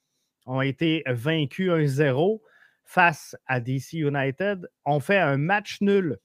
ont 0.45 0.61
été 0.61 1.05
vaincus 1.07 1.71
1-0 1.71 2.40
face 2.87 3.37
à 3.47 3.61
DC 3.61 3.95
United. 3.95 4.71
On 4.85 5.00
fait 5.00 5.19
un 5.19 5.37
match 5.37 5.81
nul 5.83 6.19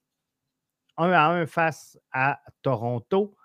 1 0.98 1.12
à 1.12 1.30
1 1.30 1.46
face 1.48 1.98
à 2.14 2.40
Toronto. 2.62 3.36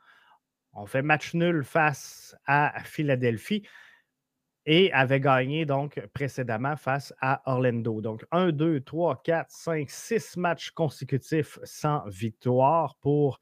On 0.74 0.86
fait 0.86 1.02
match 1.02 1.34
nul 1.34 1.64
face 1.64 2.36
à 2.46 2.74
Philadelphie 2.84 3.66
et 4.66 4.92
avait 4.92 5.20
gagné 5.20 5.64
donc 5.64 6.00
précédemment 6.12 6.76
face 6.76 7.14
à 7.20 7.40
Orlando. 7.50 8.00
Donc 8.02 8.26
1, 8.32 8.52
2, 8.52 8.80
3, 8.80 9.22
4, 9.24 9.50
5, 9.50 9.90
6 9.90 10.36
matchs 10.36 10.70
consécutifs 10.72 11.58
sans 11.64 12.06
victoire 12.08 12.96
pour 13.00 13.40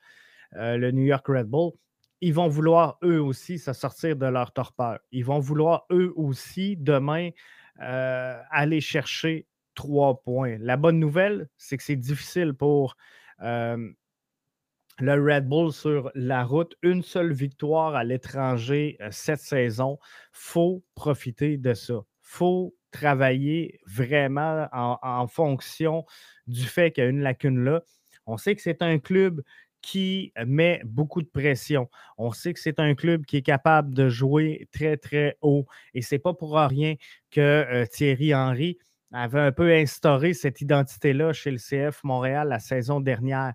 euh, 0.55 0.77
le 0.77 0.93
New 0.93 1.05
York 1.05 1.27
Red 1.27 1.47
Bull. 1.47 1.73
Ils 2.21 2.33
vont 2.33 2.49
vouloir 2.49 2.99
eux 3.03 3.21
aussi 3.21 3.59
se 3.59 3.73
sortir 3.73 4.17
de 4.17 4.27
leur 4.27 4.53
torpeur. 4.53 5.01
Ils 5.11 5.25
vont 5.25 5.41
vouloir 5.41 5.87
eux 5.91 6.13
aussi 6.15 6.77
demain 6.77 7.31
euh, 7.83 8.41
aller 8.51 8.81
chercher 8.81 9.49
trois 9.75 10.23
points. 10.23 10.57
La 10.61 10.77
bonne 10.77 10.99
nouvelle, 10.99 11.49
c'est 11.57 11.77
que 11.77 11.83
c'est 11.83 11.97
difficile 11.97 12.55
pour 12.55 12.97
le 15.01 15.15
Red 15.15 15.49
Bull 15.49 15.73
sur 15.73 16.11
la 16.15 16.45
route. 16.45 16.75
Une 16.83 17.03
seule 17.03 17.33
victoire 17.33 17.95
à 17.95 18.05
l'étranger 18.05 18.97
cette 19.11 19.41
saison. 19.41 19.99
Faut 20.33 20.85
profiter 20.95 21.57
de 21.57 21.75
ça. 21.75 22.01
Faut 22.23 22.75
travailler 22.91 23.81
vraiment 23.87 24.69
en, 24.73 25.27
fonction 25.27 26.05
du 26.47 26.63
fait 26.63 26.93
qu'il 26.93 27.03
y 27.03 27.07
a 27.07 27.11
une 27.11 27.23
lacune 27.23 27.65
là. 27.65 27.83
On 28.27 28.37
sait 28.37 28.55
que 28.55 28.63
c'est 28.63 28.83
un 28.83 28.99
club 28.99 29.43
qui 29.83 30.33
met 30.47 30.81
beaucoup 30.85 31.21
de 31.21 31.27
pression. 31.27 31.91
On 32.17 32.33
sait 32.33 32.55
que 32.55 32.61
c'est 32.61 32.79
un 32.79 32.95
club 32.95 33.27
qui 33.27 33.39
est 33.39 33.43
capable 33.43 33.93
de 33.95 34.09
jouer 34.09 34.69
très, 34.73 34.97
très 34.97 35.37
haut. 35.43 35.67
Et 35.93 36.01
ce 36.01 36.15
n'est 36.15 36.19
pas 36.21 36.33
pour 36.33 36.55
rien 36.55 36.95
que 37.31 37.85
Thierry 37.91 38.35
Henry 38.35 38.79
avait 39.15 39.41
un 39.41 39.53
peu 39.53 39.73
instauré 39.73 40.35
cette 40.35 40.61
identité-là 40.61 41.33
chez 41.33 41.53
le 41.53 41.59
CF 41.59 42.03
Montréal 42.03 42.49
la 42.49 42.59
saison 42.59 43.01
dernière. 43.01 43.53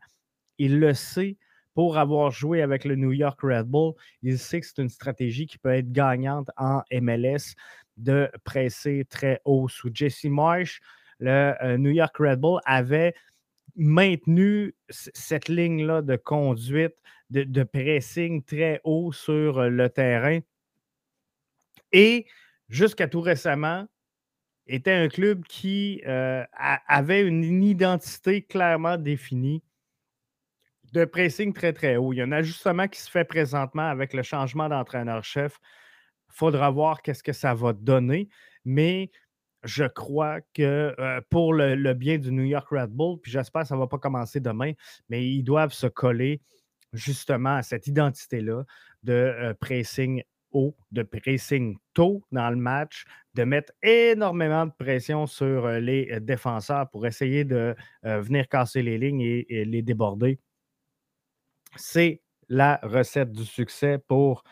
Il 0.58 0.80
le 0.80 0.94
sait 0.94 1.38
pour 1.74 1.98
avoir 1.98 2.32
joué 2.32 2.62
avec 2.62 2.86
le 2.86 2.96
New 2.96 3.12
York 3.12 3.40
Red 3.42 3.68
Bull. 3.68 3.94
Il 4.22 4.40
sait 4.40 4.62
que 4.62 4.66
c'est 4.66 4.82
une 4.82 4.90
stratégie 4.90 5.48
qui 5.48 5.58
peut 5.58 5.74
être 5.74 5.92
gagnante 5.92 6.50
en 6.58 6.82
MLS 6.92 7.56
de 7.98 8.32
presser 8.46 9.06
très 9.10 9.42
haut. 9.44 9.68
Sous 9.68 9.90
Jesse 9.94 10.26
Marsh, 10.26 10.80
le 11.20 11.54
euh, 11.62 11.78
New 11.78 11.92
York 11.92 12.16
Red 12.18 12.40
Bull 12.40 12.62
avait 12.66 13.14
maintenu 13.76 14.76
cette 14.90 15.50
ligne-là 15.50 16.02
de 16.02 16.16
conduite, 16.16 16.96
de, 17.30 17.44
de, 17.44 17.64
pressing 17.64 18.44
très 18.44 18.80
haut 18.86 19.12
sur 19.12 19.70
le 19.70 19.90
terrain. 19.90 20.40
Et 21.92 22.26
jusqu'à 22.70 23.08
tout 23.08 23.22
récemment, 23.22 23.88
était 24.70 24.94
un 24.94 25.08
club 25.08 25.44
qui 25.46 26.02
euh, 26.06 26.44
avait 26.88 27.22
une 27.22 27.64
identité 27.64 28.44
clairement 28.44 28.98
définie 28.98 29.64
de 30.94 31.06
pressing 31.06 31.54
très, 31.54 31.74
très 31.74 31.98
haut. 31.98 32.14
Il 32.14 32.18
y 32.18 32.22
a 32.22 32.26
un 32.26 32.32
ajustement 32.32 32.88
qui 32.88 33.02
se 33.02 33.10
fait 33.10 33.26
présentement 33.26 33.90
avec 33.90 34.14
le 34.14 34.24
changement 34.24 34.70
d'entraîneur-chef. 34.70 35.58
Il 36.30 36.36
faudra 36.36 36.70
voir 36.70 37.02
qu'est-ce 37.02 37.24
que 37.24 37.34
ça 37.34 37.54
va 37.54 37.74
donner, 37.74 38.30
mais 38.64 39.12
je 39.64 39.86
crois 39.86 40.40
que 40.54 40.96
euh, 41.00 41.22
pour 41.30 41.54
le, 41.54 41.94
bien 41.94 42.18
du 42.18 42.32
New 42.32 42.44
York 42.44 42.68
Red 42.70 42.92
Bull, 42.92 43.20
puis 43.20 43.32
j'espère 43.32 43.64
que 43.64 43.68
ça 43.68 43.76
ne 43.76 43.80
va 43.80 43.88
pas 43.88 43.98
commencer 43.98 44.40
demain, 44.40 44.74
mais 45.10 45.28
ils 45.28 45.44
doivent 45.44 45.74
se 45.74 45.88
coller 45.88 46.42
justement 46.94 47.56
à 47.56 47.64
cette 47.64 47.88
identité-là 47.88 48.64
de 49.04 49.14
euh, 49.14 49.54
pressing 49.56 50.24
de 50.92 51.04
pressing 51.04 51.78
tôt 51.94 52.24
dans 52.32 52.50
le 52.50 52.56
match, 52.56 53.06
de 53.36 53.44
mettre 53.44 53.74
énormément 53.84 54.66
de 54.66 54.72
pression 54.72 55.28
sur 55.28 55.66
euh, 55.66 55.80
les 55.80 56.10
euh, 56.12 56.20
défenseurs 56.20 56.90
pour 56.90 57.06
essayer 57.06 57.44
de 57.44 57.76
euh, 58.06 58.22
venir 58.22 58.48
casser 58.48 58.82
les 58.82 58.98
lignes 58.98 59.22
et, 59.22 59.66
les 59.66 59.82
déborder. 59.82 60.40
C'est 61.76 62.22
la 62.48 62.80
recette 62.82 63.32
du 63.32 63.46
succès 63.46 64.00
pour 64.00 64.44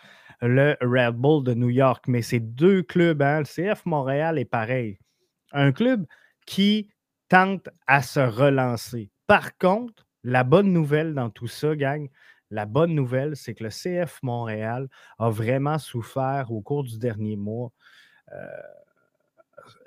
le 0.41 0.75
Red 0.81 1.15
Bull 1.15 1.43
de 1.43 1.53
New 1.53 1.69
York. 1.69 2.05
Mais 2.07 2.21
ces 2.21 2.39
deux 2.39 2.83
clubs, 2.83 3.21
hein, 3.21 3.39
le 3.39 3.45
CF 3.45 3.85
Montréal 3.85 4.37
est 4.37 4.45
pareil. 4.45 4.99
Un 5.51 5.71
club 5.71 6.05
qui 6.45 6.89
tente 7.27 7.67
à 7.87 8.03
se 8.03 8.19
relancer. 8.19 9.09
Par 9.25 9.57
contre, 9.57 10.05
la 10.23 10.43
bonne 10.43 10.71
nouvelle 10.71 11.13
dans 11.15 11.29
tout 11.29 11.47
ça, 11.47 11.75
gang, 11.75 12.07
La 12.49 12.65
bonne 12.65 12.93
nouvelle, 12.93 13.35
c'est 13.35 13.53
que 13.53 13.63
le 13.63 13.69
CF 13.69 14.19
Montréal 14.23 14.87
a 15.19 15.29
vraiment 15.29 15.77
souffert 15.77 16.51
au 16.51 16.61
cours 16.61 16.83
du 16.83 16.97
dernier 16.97 17.35
mois 17.35 17.71
euh, 18.31 18.47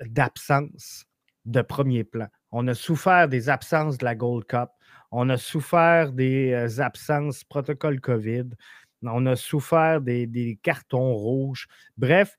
d'absence 0.05 1.05
de 1.45 1.61
premier 1.61 2.03
plan. 2.03 2.27
On 2.51 2.67
a 2.67 2.75
souffert 2.75 3.27
des 3.27 3.49
absences 3.49 3.97
de 3.97 4.05
la 4.05 4.15
Gold 4.15 4.45
Cup. 4.45 4.69
On 5.11 5.29
a 5.29 5.37
souffert 5.37 6.11
des 6.11 6.51
euh, 6.53 6.81
absences 6.81 7.43
protocole 7.43 7.99
COVID. 7.99 8.49
On 9.03 9.25
a 9.25 9.35
souffert 9.35 9.99
des, 9.99 10.27
des 10.27 10.59
cartons 10.61 11.15
rouges. 11.15 11.67
Bref, 11.97 12.37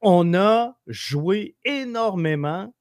on 0.00 0.34
a 0.34 0.76
joué 0.86 1.56
énormément 1.64 2.74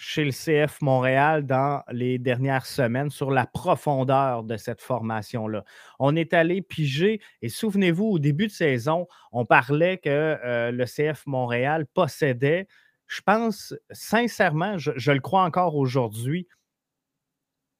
chez 0.00 0.24
le 0.24 0.30
CF 0.30 0.80
Montréal 0.80 1.44
dans 1.44 1.82
les 1.90 2.20
dernières 2.20 2.66
semaines 2.66 3.10
sur 3.10 3.32
la 3.32 3.46
profondeur 3.46 4.44
de 4.44 4.56
cette 4.56 4.80
formation-là. 4.80 5.64
On 5.98 6.14
est 6.14 6.34
allé 6.34 6.62
piger, 6.62 7.20
et 7.42 7.48
souvenez-vous, 7.48 8.04
au 8.04 8.18
début 8.20 8.46
de 8.46 8.52
saison, 8.52 9.08
on 9.32 9.44
parlait 9.44 9.98
que 9.98 10.08
euh, 10.08 10.70
le 10.70 10.84
CF 10.84 11.26
Montréal 11.26 11.84
possédait, 11.92 12.68
je 13.08 13.20
pense 13.22 13.74
sincèrement, 13.90 14.78
je, 14.78 15.10
le 15.10 15.20
crois 15.20 15.42
encore 15.42 15.74
aujourd'hui, 15.74 16.46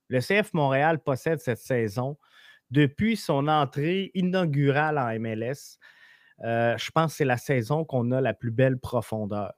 le 0.09 0.19
CF 0.19 0.53
Montréal 0.55 0.99
possède 0.99 1.39
cette 1.39 1.61
saison 1.61 2.19
depuis 2.73 3.17
son 3.17 3.47
entrée 3.47 4.11
inaugurale 4.15 4.99
en 4.99 5.17
MLS. 5.21 5.79
Euh, 6.45 6.77
je 6.79 6.91
pense 6.91 7.13
que 7.13 7.19
c'est 7.19 7.25
la 7.25 7.37
saison 7.37 7.85
qu'on 7.85 8.11
a 8.11 8.21
la 8.21 8.35
plus 8.35 8.51
belle 8.51 8.79
profondeur. 8.81 9.53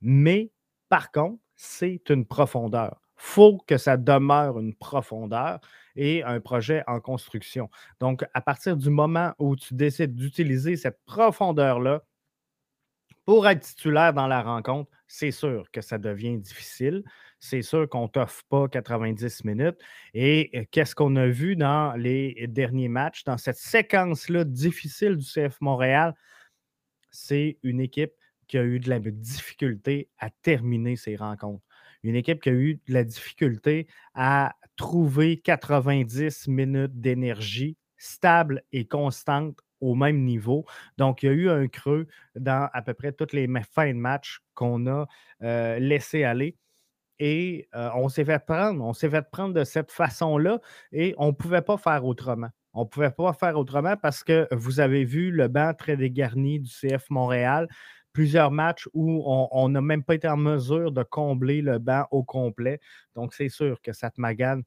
Mais 0.00 0.52
par 0.88 1.10
contre, 1.10 1.43
c'est 1.56 2.02
une 2.10 2.26
profondeur. 2.26 3.00
Faut 3.16 3.58
que 3.66 3.78
ça 3.78 3.96
demeure 3.96 4.58
une 4.58 4.74
profondeur 4.74 5.60
et 5.96 6.22
un 6.24 6.40
projet 6.40 6.82
en 6.86 7.00
construction. 7.00 7.70
Donc, 8.00 8.24
à 8.34 8.40
partir 8.40 8.76
du 8.76 8.90
moment 8.90 9.32
où 9.38 9.56
tu 9.56 9.74
décides 9.74 10.14
d'utiliser 10.14 10.76
cette 10.76 10.98
profondeur-là 11.06 12.02
pour 13.24 13.48
être 13.48 13.60
titulaire 13.60 14.12
dans 14.12 14.26
la 14.26 14.42
rencontre, 14.42 14.90
c'est 15.06 15.30
sûr 15.30 15.70
que 15.70 15.80
ça 15.80 15.96
devient 15.98 16.36
difficile. 16.38 17.04
C'est 17.38 17.62
sûr 17.62 17.88
qu'on 17.88 18.04
ne 18.04 18.08
t'offre 18.08 18.42
pas 18.48 18.68
90 18.68 19.44
minutes. 19.44 19.78
Et 20.12 20.50
euh, 20.54 20.64
qu'est-ce 20.70 20.94
qu'on 20.94 21.14
a 21.16 21.26
vu 21.26 21.56
dans 21.56 21.94
les 21.94 22.46
derniers 22.48 22.88
matchs, 22.88 23.24
dans 23.24 23.38
cette 23.38 23.56
séquence-là 23.56 24.44
difficile 24.44 25.16
du 25.16 25.24
CF 25.24 25.60
Montréal? 25.60 26.14
C'est 27.10 27.58
une 27.62 27.80
équipe 27.80 28.12
qui 28.46 28.58
a 28.58 28.64
eu 28.64 28.80
de 28.80 28.88
la 28.88 29.00
difficulté 29.00 30.08
à 30.18 30.30
terminer 30.30 30.96
ses 30.96 31.16
rencontres. 31.16 31.64
Une 32.02 32.16
équipe 32.16 32.42
qui 32.42 32.50
a 32.50 32.52
eu 32.52 32.80
de 32.86 32.92
la 32.92 33.04
difficulté 33.04 33.86
à 34.14 34.54
trouver 34.76 35.38
90 35.38 36.48
minutes 36.48 37.00
d'énergie 37.00 37.76
stable 37.96 38.62
et 38.72 38.86
constante 38.86 39.58
au 39.80 39.94
même 39.94 40.24
niveau. 40.24 40.64
Donc, 40.98 41.22
il 41.22 41.26
y 41.26 41.28
a 41.30 41.32
eu 41.32 41.48
un 41.50 41.68
creux 41.68 42.06
dans 42.36 42.68
à 42.72 42.82
peu 42.82 42.94
près 42.94 43.12
toutes 43.12 43.32
les 43.32 43.48
fins 43.62 43.92
de 43.92 43.98
match 43.98 44.40
qu'on 44.54 44.86
a 44.86 45.06
euh, 45.42 45.78
laissé 45.78 46.24
aller. 46.24 46.56
Et 47.18 47.68
euh, 47.74 47.90
on 47.94 48.08
s'est 48.08 48.24
fait 48.24 48.44
prendre, 48.44 48.82
on 48.84 48.92
s'est 48.92 49.08
fait 49.08 49.24
prendre 49.30 49.54
de 49.54 49.64
cette 49.64 49.92
façon-là 49.92 50.60
et 50.92 51.14
on 51.16 51.28
ne 51.28 51.32
pouvait 51.32 51.62
pas 51.62 51.76
faire 51.76 52.04
autrement. 52.04 52.48
On 52.72 52.82
ne 52.82 52.88
pouvait 52.88 53.12
pas 53.12 53.32
faire 53.32 53.56
autrement 53.56 53.96
parce 53.96 54.24
que 54.24 54.48
vous 54.50 54.80
avez 54.80 55.04
vu 55.04 55.30
le 55.30 55.46
banc 55.46 55.72
très 55.74 55.96
dégarni 55.96 56.58
du 56.58 56.70
CF 56.70 57.08
Montréal 57.10 57.68
plusieurs 58.14 58.50
matchs 58.50 58.88
où 58.94 59.22
on 59.26 59.68
n'a 59.68 59.82
même 59.82 60.02
pas 60.02 60.14
été 60.14 60.26
en 60.28 60.38
mesure 60.38 60.92
de 60.92 61.02
combler 61.02 61.60
le 61.60 61.78
banc 61.78 62.06
au 62.10 62.22
complet. 62.22 62.80
Donc, 63.14 63.34
c'est 63.34 63.50
sûr 63.50 63.82
que 63.82 63.92
ça 63.92 64.10
te 64.10 64.18
magane 64.18 64.62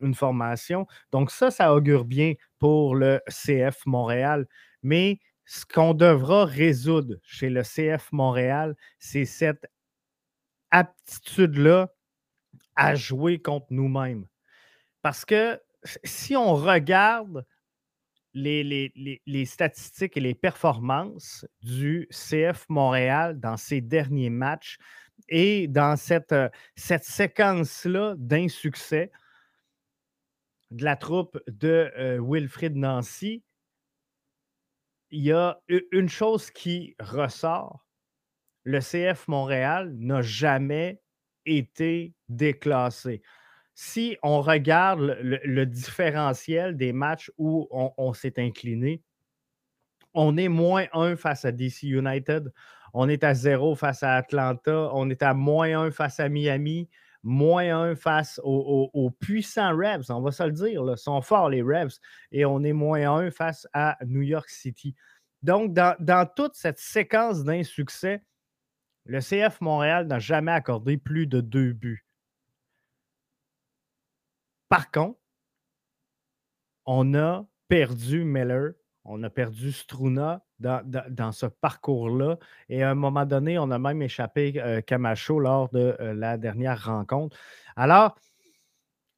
une 0.00 0.14
formation. 0.14 0.86
Donc, 1.12 1.30
ça, 1.30 1.52
ça 1.52 1.72
augure 1.72 2.04
bien 2.04 2.32
pour 2.58 2.96
le 2.96 3.20
CF 3.28 3.86
Montréal. 3.86 4.46
Mais 4.82 5.20
ce 5.44 5.64
qu'on 5.64 5.94
devra 5.94 6.44
résoudre 6.46 7.16
chez 7.22 7.50
le 7.50 7.62
CF 7.62 8.10
Montréal, 8.12 8.74
c'est 8.98 9.26
cette 9.26 9.70
aptitude-là 10.70 11.92
à 12.74 12.94
jouer 12.94 13.38
contre 13.38 13.66
nous-mêmes. 13.70 14.26
Parce 15.02 15.24
que 15.24 15.60
si 16.02 16.34
on 16.34 16.54
regarde 16.54 17.44
les, 18.36 19.44
statistiques 19.46 20.16
et 20.16 20.20
les 20.20 20.34
performances 20.34 21.46
du 21.62 22.08
CF 22.10 22.66
Montréal 22.68 23.40
dans 23.40 23.56
ces 23.56 23.80
derniers 23.80 24.30
matchs 24.30 24.76
et 25.28 25.66
dans 25.68 25.96
cette, 25.96 26.32
euh, 26.32 26.48
cette 26.76 27.04
séquence-là 27.04 28.14
d'insuccès 28.18 29.10
de 30.70 30.84
la 30.84 30.96
troupe 30.96 31.38
de 31.48 31.90
euh, 31.96 32.20
Wilfrid 32.20 32.76
Nancy, 32.76 33.42
il 35.10 35.22
y 35.22 35.32
a 35.32 35.58
une 35.92 36.08
chose 36.08 36.50
qui 36.50 36.94
ressort. 36.98 37.86
Le 38.64 38.80
CF 38.80 39.28
Montréal 39.28 39.94
n'a 39.96 40.20
jamais 40.20 41.00
été 41.46 42.12
déclassé 42.28 43.22
si 43.78 44.16
on 44.22 44.40
regarde 44.40 45.18
le, 45.20 45.64
différentiel 45.66 46.78
des 46.78 46.94
matchs 46.94 47.30
où 47.36 47.68
on, 47.70 48.14
s'est 48.14 48.38
incliné, 48.38 49.02
on 50.14 50.38
est 50.38 50.48
moins 50.48 50.86
1 50.94 51.16
face 51.16 51.44
à 51.44 51.52
DC 51.52 51.82
United, 51.82 52.50
on 52.94 53.06
est 53.06 53.22
à 53.22 53.34
0 53.34 53.74
face 53.74 54.02
à 54.02 54.14
Atlanta, 54.14 54.88
on 54.94 55.10
est 55.10 55.22
à 55.22 55.34
moins 55.34 55.78
1 55.78 55.90
face 55.90 56.20
à 56.20 56.30
Miami, 56.30 56.88
moins 57.22 57.90
1 57.90 57.96
face 57.96 58.40
aux, 58.42 59.10
puissants 59.20 59.76
Revs, 59.76 60.10
on 60.10 60.22
va 60.22 60.32
se 60.32 60.44
le 60.44 60.52
dire, 60.52 60.98
sont 60.98 61.20
forts 61.20 61.50
les 61.50 61.60
Revs, 61.60 61.98
et 62.32 62.46
on 62.46 62.64
est 62.64 62.72
moins 62.72 63.06
1 63.26 63.30
face 63.30 63.68
à 63.74 63.98
New 64.06 64.22
York 64.22 64.48
City. 64.48 64.94
Donc, 65.42 65.74
dans, 65.74 65.94
dans 66.00 66.26
toute 66.34 66.54
cette 66.54 66.78
séquence 66.78 67.44
d'insuccès, 67.44 68.22
le 69.04 69.20
CF 69.20 69.60
Montréal 69.60 70.06
n'a 70.06 70.18
jamais 70.18 70.52
accordé 70.52 70.96
plus 70.96 71.26
de 71.26 71.42
deux 71.42 71.74
buts. 71.74 72.05
Par 74.76 74.90
contre, 74.90 75.18
on 76.84 77.14
a 77.14 77.46
perdu 77.66 78.24
Miller, 78.24 78.74
on 79.06 79.22
a 79.22 79.30
perdu 79.30 79.72
Struna 79.72 80.44
dans, 80.58 81.32
ce 81.32 81.46
parcours-là. 81.46 82.36
Et 82.68 82.82
à 82.82 82.90
un 82.90 82.94
moment 82.94 83.24
donné, 83.24 83.58
on 83.58 83.70
a 83.70 83.78
même 83.78 84.02
échappé 84.02 84.52
euh, 84.58 84.82
Camacho 84.82 85.40
lors 85.40 85.70
de 85.70 85.96
euh, 85.98 86.12
la 86.12 86.36
dernière 86.36 86.84
rencontre. 86.84 87.38
Alors, 87.74 88.18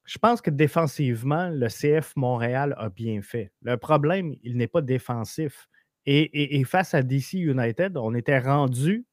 je 0.04 0.16
pense 0.18 0.40
que 0.40 0.50
défensivement, 0.50 1.48
le 1.48 1.66
CF 1.66 2.14
Montréal 2.14 2.76
a 2.78 2.88
bien 2.88 3.20
fait. 3.20 3.50
Le 3.62 3.76
problème, 3.76 4.36
il 4.44 4.56
n'est 4.58 4.68
pas 4.68 4.80
défensif. 4.80 5.68
et, 6.06 6.62
face 6.66 6.94
à 6.94 7.02
DC 7.02 7.32
United, 7.32 7.96
on 7.96 8.14
était 8.14 8.38
rendu 8.38 9.06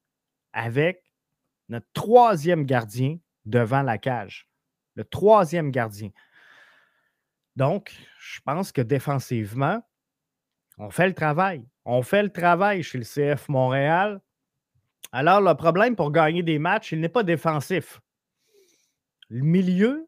avec 0.53 1.12
notre 1.69 1.88
troisième 1.93 2.65
gardien 2.65 3.17
devant 3.45 3.81
la 3.81 3.97
cage. 3.97 4.47
Le 4.93 5.03
troisième 5.05 5.71
gardien. 5.71 6.12
Donc, 7.56 7.94
je 8.20 8.39
pense 8.41 8.72
que 8.72 8.82
défensivement, 8.82 9.82
on 10.78 10.89
fait 10.89 11.08
le 11.08 11.13
travail. 11.13 11.65
On 11.86 12.02
fait 12.02 12.24
le 12.24 12.32
travail 12.32 12.84
chez 12.84 12.98
le 12.98 13.06
CF 13.06 13.48
Montréal. 13.48 14.22
Alors, 15.12 15.39
le 15.39 15.54
problème 15.56 15.96
pour 15.96 16.12
gagner 16.12 16.44
des 16.44 16.60
matchs, 16.60 16.91
il 16.91 17.00
n'est 17.00 17.10
pas 17.10 17.24
défensif. 17.24 18.02
Le 19.30 19.41
milieu, 19.41 20.08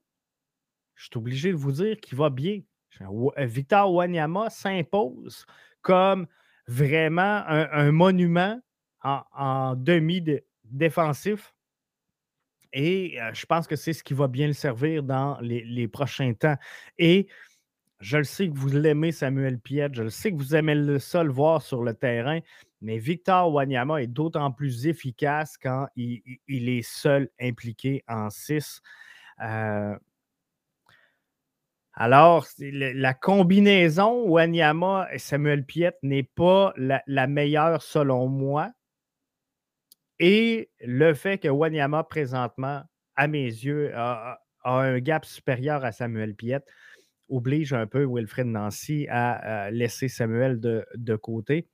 je 0.96 1.06
suis 1.06 1.18
obligé 1.18 1.52
de 1.52 1.58
vous 1.58 1.72
dire 1.72 1.98
qu'il 1.98 2.18
va 2.18 2.30
bien. 2.30 2.62
Victor 3.38 3.94
Wanyama 3.94 4.50
s'impose 4.50 5.46
comme 5.82 6.28
vraiment 6.68 7.44
un, 7.48 7.92
monument 7.92 8.60
en, 9.04 9.76
demi-défensif. 9.76 11.54
Et 12.74 13.18
je 13.34 13.46
pense 13.46 13.68
que 13.68 13.76
c'est 13.76 13.94
ce 13.94 14.04
qui 14.04 14.14
va 14.14 14.28
bien 14.28 14.48
le 14.48 14.54
servir 14.54 15.04
dans 15.04 15.38
les, 15.42 15.88
prochains 15.88 16.34
temps. 16.34 16.58
Et 16.98 17.28
je 18.00 18.18
le 18.18 18.24
sais 18.24 18.50
que 18.50 18.58
vous 18.58 18.70
l'aimez, 18.70 19.12
Samuel 19.12 19.60
Piet. 19.60 19.90
Je 19.94 20.04
le 20.04 20.10
sais 20.10 20.32
que 20.32 20.38
vous 20.38 20.56
aimez 20.56 20.76
le, 20.76 21.00
ça 21.00 21.24
le 21.24 21.32
voir 21.32 21.62
sur 21.62 21.84
le 21.84 21.94
terrain. 21.94 22.40
Mais 22.82 22.98
Victor 22.98 23.52
Wanyama 23.52 24.02
est 24.04 24.08
d'autant 24.08 24.52
plus 24.52 24.88
efficace 24.88 25.58
quand 25.58 25.88
il, 25.96 26.22
est 26.48 26.88
seul 26.88 27.30
impliqué 27.40 28.04
en 28.08 28.30
6. 28.30 28.82
Euh, 29.42 29.96
alors, 32.00 32.46
la 32.60 33.16
combinaison 33.16 34.28
Wanyama 34.30 35.08
et 35.12 35.18
Samuel 35.18 35.66
Piet 35.66 35.94
n'est 36.04 36.22
pas 36.22 36.72
la, 36.78 37.28
meilleure 37.28 37.82
selon 37.82 38.28
moi. 38.28 38.70
Et 40.20 40.70
le 40.80 41.14
fait 41.14 41.38
que 41.38 41.48
Wanyama, 41.48 42.04
présentement, 42.04 42.84
à 43.16 43.28
mes 43.28 43.46
yeux, 43.46 43.92
a, 43.96 44.40
un 44.64 45.00
gap 45.00 45.26
supérieur 45.26 45.86
à 45.86 45.92
Samuel 45.92 46.36
Piet, 46.36 46.62
oblige 47.30 47.74
un 47.74 47.88
peu 47.88 48.06
Wilfred 48.06 48.48
Nancy 48.48 49.08
à, 49.10 49.70
laisser 49.72 50.08
Samuel 50.08 50.60
de, 50.60 51.16
côté. 51.16 51.68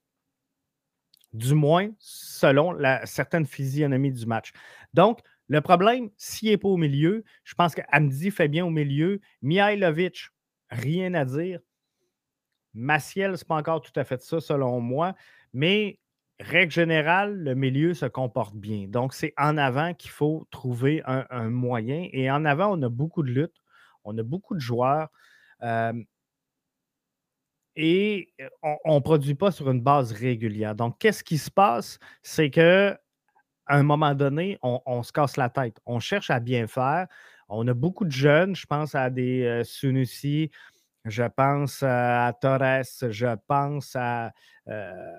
Du 1.32 1.56
moins, 1.56 1.90
selon 1.98 2.74
la 2.74 3.06
certaine 3.06 3.46
physionomie 3.46 4.12
du 4.12 4.26
match. 4.28 4.52
Donc, 4.94 5.20
le 5.48 5.62
problème, 5.62 6.10
s'il 6.16 6.50
n'est 6.50 6.58
pas 6.58 6.68
au 6.68 6.78
milieu, 6.78 7.24
je 7.44 7.56
pense 7.56 7.74
qu'Amdi 7.76 8.30
fait 8.30 8.48
bien 8.48 8.66
au 8.66 8.70
milieu. 8.70 9.20
Mihailovic, 9.42 10.30
rien 10.70 11.14
à 11.16 11.26
dire. 11.26 11.60
Maciel, 12.76 13.38
ce 13.38 13.44
n'est 13.44 13.48
pas 13.48 13.56
encore 13.56 13.82
tout 13.82 13.92
à 14.00 14.04
fait 14.04 14.22
ça, 14.22 14.40
selon 14.40 14.80
moi. 14.80 15.16
Mais 15.54 16.00
règle 16.44 16.72
générale, 16.72 17.36
le 17.44 17.56
milieu 17.56 17.94
se 17.94 18.06
comporte 18.06 18.56
bien. 18.56 18.88
Donc, 18.88 19.14
c'est 19.14 19.34
en 19.38 19.58
avant 19.58 19.94
qu'il 19.94 20.12
faut 20.12 20.48
trouver 20.52 21.02
un, 21.06 21.50
moyen. 21.50 22.08
Et 22.12 22.30
en 22.30 22.46
avant, 22.46 22.78
on 22.78 22.82
a 22.84 22.90
beaucoup 22.90 23.24
de 23.24 23.32
luttes, 23.32 23.62
on 24.04 24.18
a 24.18 24.24
beaucoup 24.24 24.56
de 24.56 24.60
joueurs. 24.60 25.10
Euh, 25.64 25.94
et 27.76 28.34
on 28.86 28.96
ne 28.96 29.00
produit 29.00 29.36
pas 29.36 29.52
sur 29.52 29.70
une 29.72 29.82
base 29.82 30.12
régulière. 30.12 30.76
Donc, 30.76 31.00
qu'est-ce 31.00 31.24
qui 31.24 31.38
se 31.38 31.50
passe? 31.50 31.98
C'est 32.22 32.52
que 32.52 32.96
à 33.66 33.78
un 33.78 33.84
moment 33.84 34.14
donné, 34.14 34.60
on, 34.62 35.04
se 35.04 35.12
casse 35.12 35.38
la 35.38 35.50
tête. 35.50 35.80
On 35.86 36.00
cherche 36.00 36.30
à 36.30 36.40
bien 36.40 36.68
faire. 36.68 37.08
On 37.50 37.68
a 37.68 37.74
beaucoup 37.74 38.06
de 38.06 38.12
jeunes. 38.12 38.56
Je 38.56 38.66
pense 38.66 38.94
à 38.96 39.10
des 39.10 39.44
euh, 39.44 39.64
Sunusi, 39.64 40.52
je 41.06 41.24
pense 41.24 41.84
à 41.84 42.34
Torres, 42.40 42.84
je 43.10 43.36
pense 43.48 43.96
à 43.96 44.32
euh, 44.68 45.18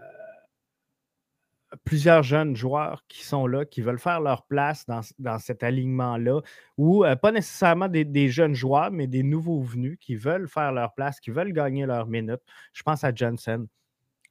plusieurs 1.84 2.22
jeunes 2.22 2.56
joueurs 2.56 3.04
qui 3.08 3.24
sont 3.24 3.46
là, 3.46 3.64
qui 3.64 3.82
veulent 3.82 3.98
faire 3.98 4.20
leur 4.20 4.44
place 4.44 4.86
dans, 4.86 5.38
cet 5.38 5.62
alignement-là, 5.62 6.40
ou 6.76 7.04
euh, 7.04 7.16
pas 7.16 7.32
nécessairement 7.32 7.88
des, 7.88 8.28
jeunes 8.28 8.54
joueurs, 8.54 8.90
mais 8.90 9.06
des 9.06 9.22
nouveaux 9.22 9.60
venus 9.60 9.98
qui 10.00 10.14
veulent 10.14 10.48
faire 10.48 10.72
leur 10.72 10.94
place, 10.94 11.20
qui 11.20 11.30
veulent 11.30 11.52
gagner 11.52 11.86
leurs 11.86 12.06
minutes. 12.06 12.42
Je 12.72 12.82
pense 12.82 13.04
à 13.04 13.14
Johnson, 13.14 13.66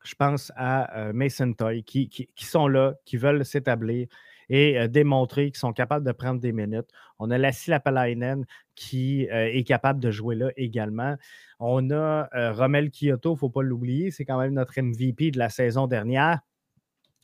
je 0.04 0.16
pense 0.16 0.52
à 0.56 0.98
euh, 0.98 1.14
Mason 1.14 1.54
Toy, 1.54 1.84
qui, 1.84 2.30
sont 2.38 2.68
là, 2.68 2.96
qui 3.06 3.18
veulent 3.18 3.46
s'établir 3.46 4.08
et 4.50 4.78
euh, 4.78 4.88
démontrer 4.88 5.46
qu'ils 5.46 5.58
sont 5.58 5.74
capables 5.74 6.06
de 6.06 6.12
prendre 6.12 6.40
des 6.40 6.52
minutes. 6.52 6.90
On 7.20 7.32
a 7.32 7.38
Lassie 7.38 7.70
Lapalainen 7.70 8.46
qui 8.76 9.28
est 9.30 9.68
capable 9.68 10.00
de 10.00 10.10
jouer 10.10 10.36
là 10.36 10.50
également. 10.58 11.16
On 11.60 11.92
a 11.92 12.28
Romel 12.54 12.90
Kyoto, 12.90 13.30
il 13.30 13.34
ne 13.34 13.38
faut 13.38 13.50
pas 13.50 13.62
l'oublier, 13.62 14.10
c'est 14.10 14.26
quand 14.26 14.40
même 14.40 14.54
notre 14.54 14.82
MVP 14.82 15.30
de 15.30 15.38
la 15.38 15.50
saison 15.50 15.86
dernière. 15.86 16.40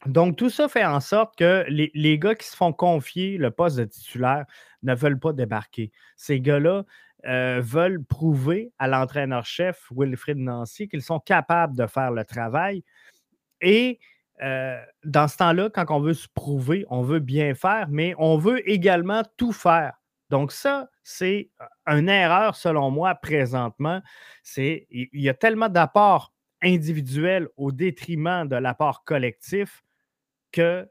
Donc, 0.06 0.38
tout 0.38 0.50
ça 0.50 0.70
fait 0.70 0.86
en 0.86 1.02
sorte 1.02 1.38
que 1.38 1.66
les, 1.68 2.20
gars 2.20 2.36
qui 2.36 2.48
se 2.48 2.56
font 2.56 2.72
confier 2.72 3.38
le 3.38 3.52
poste 3.52 3.78
de 3.78 3.84
titulaire 3.84 4.46
ne 4.82 4.96
veulent 4.96 5.20
pas 5.20 5.34
débarquer. 5.34 5.92
Ces 6.16 6.40
gars-là 6.40 6.86
euh, 7.26 7.60
veulent 7.62 8.04
prouver 8.06 8.72
à 8.80 8.88
l'entraîneur-chef 8.88 9.88
Wilfrid 9.92 10.38
Nancy 10.38 10.88
qu'ils 10.88 11.02
sont 11.02 11.20
capables 11.20 11.76
de 11.76 11.86
faire 11.86 12.12
le 12.12 12.24
travail. 12.24 12.84
Et 13.60 14.00
euh, 14.42 14.82
dans 15.04 15.28
ce 15.28 15.36
temps-là, 15.36 15.70
quand 15.70 15.86
on 15.90 16.00
veut 16.00 16.14
se 16.14 16.30
prouver, 16.30 16.86
on 16.90 17.02
veut 17.02 17.20
bien 17.20 17.54
faire, 17.54 17.88
mais 17.90 18.16
on 18.18 18.38
veut 18.38 18.68
également 18.70 19.24
tout 19.36 19.52
faire. 19.52 19.96
Donc, 20.30 20.54
ça, 20.54 20.90
c'est 21.04 21.50
une 21.88 22.08
erreur, 22.08 22.56
selon 22.56 22.90
moi, 22.90 23.16
présentement. 23.16 24.02
Il 24.56 25.08
y 25.12 25.28
a 25.28 25.34
tellement 25.34 25.68
d'apports 25.68 26.34
individuels 26.62 27.50
au 27.58 27.74
détriment 27.74 28.48
de 28.48 28.56
l'apport 28.56 29.04
collectif 29.04 29.84
que 30.52 30.90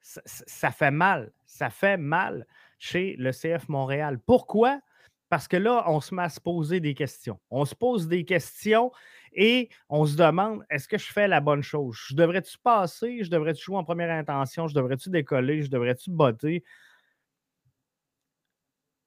ça, 0.00 0.70
fait 0.70 0.90
mal. 0.90 1.32
Ça 1.46 1.70
fait 1.70 1.96
mal 1.96 2.46
chez 2.78 3.16
le 3.18 3.32
CF 3.32 3.68
Montréal. 3.68 4.18
Pourquoi? 4.24 4.80
Parce 5.28 5.46
que 5.46 5.56
là, 5.56 5.84
on 5.86 6.00
se 6.00 6.14
met 6.14 6.22
à 6.22 6.28
se 6.28 6.40
poser 6.40 6.80
des 6.80 6.94
questions. 6.94 7.38
On 7.50 7.64
se 7.64 7.74
pose 7.74 8.08
des 8.08 8.24
questions 8.24 8.90
et 9.32 9.68
on 9.88 10.04
se 10.04 10.16
demande 10.16 10.64
est-ce 10.70 10.88
que 10.88 10.98
je 10.98 11.12
fais 11.12 11.28
la 11.28 11.40
bonne 11.40 11.62
chose? 11.62 11.96
Je 12.08 12.14
devrais-tu 12.16 12.58
passer? 12.58 13.22
Je 13.22 13.30
devrais-tu 13.30 13.64
jouer 13.64 13.76
en 13.76 13.84
première 13.84 14.10
intention? 14.10 14.66
Je 14.66 14.74
devrais-tu 14.74 15.10
décoller? 15.10 15.62
Je 15.62 15.70
devrais-tu 15.70 16.10
botter? 16.10 16.64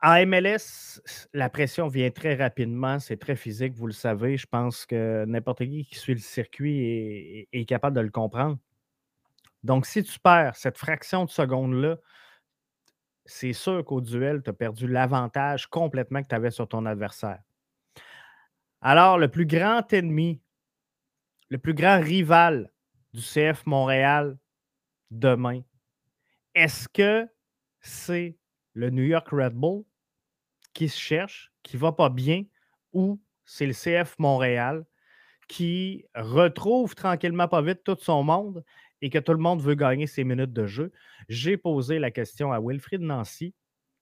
En 0.01 0.25
MLS, 0.25 1.01
la 1.33 1.49
pression 1.49 1.87
vient 1.87 2.11
très 2.11 2.35
rapidement, 2.35 2.99
c'est 2.99 3.15
très 3.15 3.37
physique, 3.37 3.73
vous 3.73 3.87
le 3.87 3.93
savez. 3.93 4.35
Je 4.35 4.45
pense 4.45 4.85
que 4.85 5.23
n'importe 5.25 5.59
qui 5.59 5.85
qui 5.85 5.95
suit 5.95 6.13
le 6.13 6.19
circuit 6.19 7.47
est 7.53 7.65
capable 7.65 7.95
de 7.95 8.01
le 8.01 8.09
comprendre. 8.09 8.57
Donc, 9.63 9.85
si 9.85 10.03
tu 10.03 10.19
perds 10.19 10.55
cette 10.55 10.77
fraction 10.77 11.25
de 11.25 11.29
seconde-là, 11.29 11.97
c'est 13.25 13.53
sûr 13.53 13.83
qu'au 13.85 14.01
duel, 14.01 14.41
tu 14.43 14.49
as 14.49 14.53
perdu 14.53 14.87
l'avantage 14.87 15.67
complètement 15.67 16.21
que 16.21 16.27
tu 16.27 16.35
avais 16.35 16.51
sur 16.51 16.67
ton 16.67 16.85
adversaire. 16.85 17.41
Alors, 18.81 19.17
le 19.17 19.29
plus 19.29 19.45
grand 19.45 19.91
ennemi, 19.93 20.41
le 21.49 21.57
plus 21.57 21.73
grand 21.73 22.01
rival 22.01 22.69
du 23.13 23.21
CF 23.21 23.65
Montréal 23.65 24.37
demain, 25.09 25.61
est-ce 26.53 26.89
que 26.89 27.27
c'est 27.79 28.37
le 28.73 28.89
New 28.89 29.03
York 29.03 29.29
Red 29.29 29.53
Bull 29.53 29.83
qui 30.73 30.89
se 30.89 30.99
cherche, 30.99 31.53
qui 31.61 31.77
ne 31.77 31.81
va 31.81 31.91
pas 31.93 32.09
bien, 32.09 32.43
ou 32.91 33.21
c'est 33.45 33.65
le 33.65 33.73
CF 33.73 34.15
Montréal 34.19 34.85
qui 35.47 36.05
retrouve 36.15 36.95
tranquillement 36.95 37.47
pas 37.47 37.61
vite 37.61 37.83
tout 37.83 37.97
son 37.99 38.23
monde 38.23 38.63
et 39.03 39.09
que 39.09 39.19
tout 39.19 39.33
le 39.33 39.37
monde 39.37 39.61
veut 39.61 39.75
gagner 39.75 40.07
ses 40.07 40.23
minutes 40.23 40.53
de 40.53 40.65
jeu, 40.65 40.93
j'ai 41.27 41.57
posé 41.57 41.99
la 41.99 42.09
question 42.09 42.53
à 42.53 42.61
Wilfried 42.61 43.01
Nancy. 43.01 43.53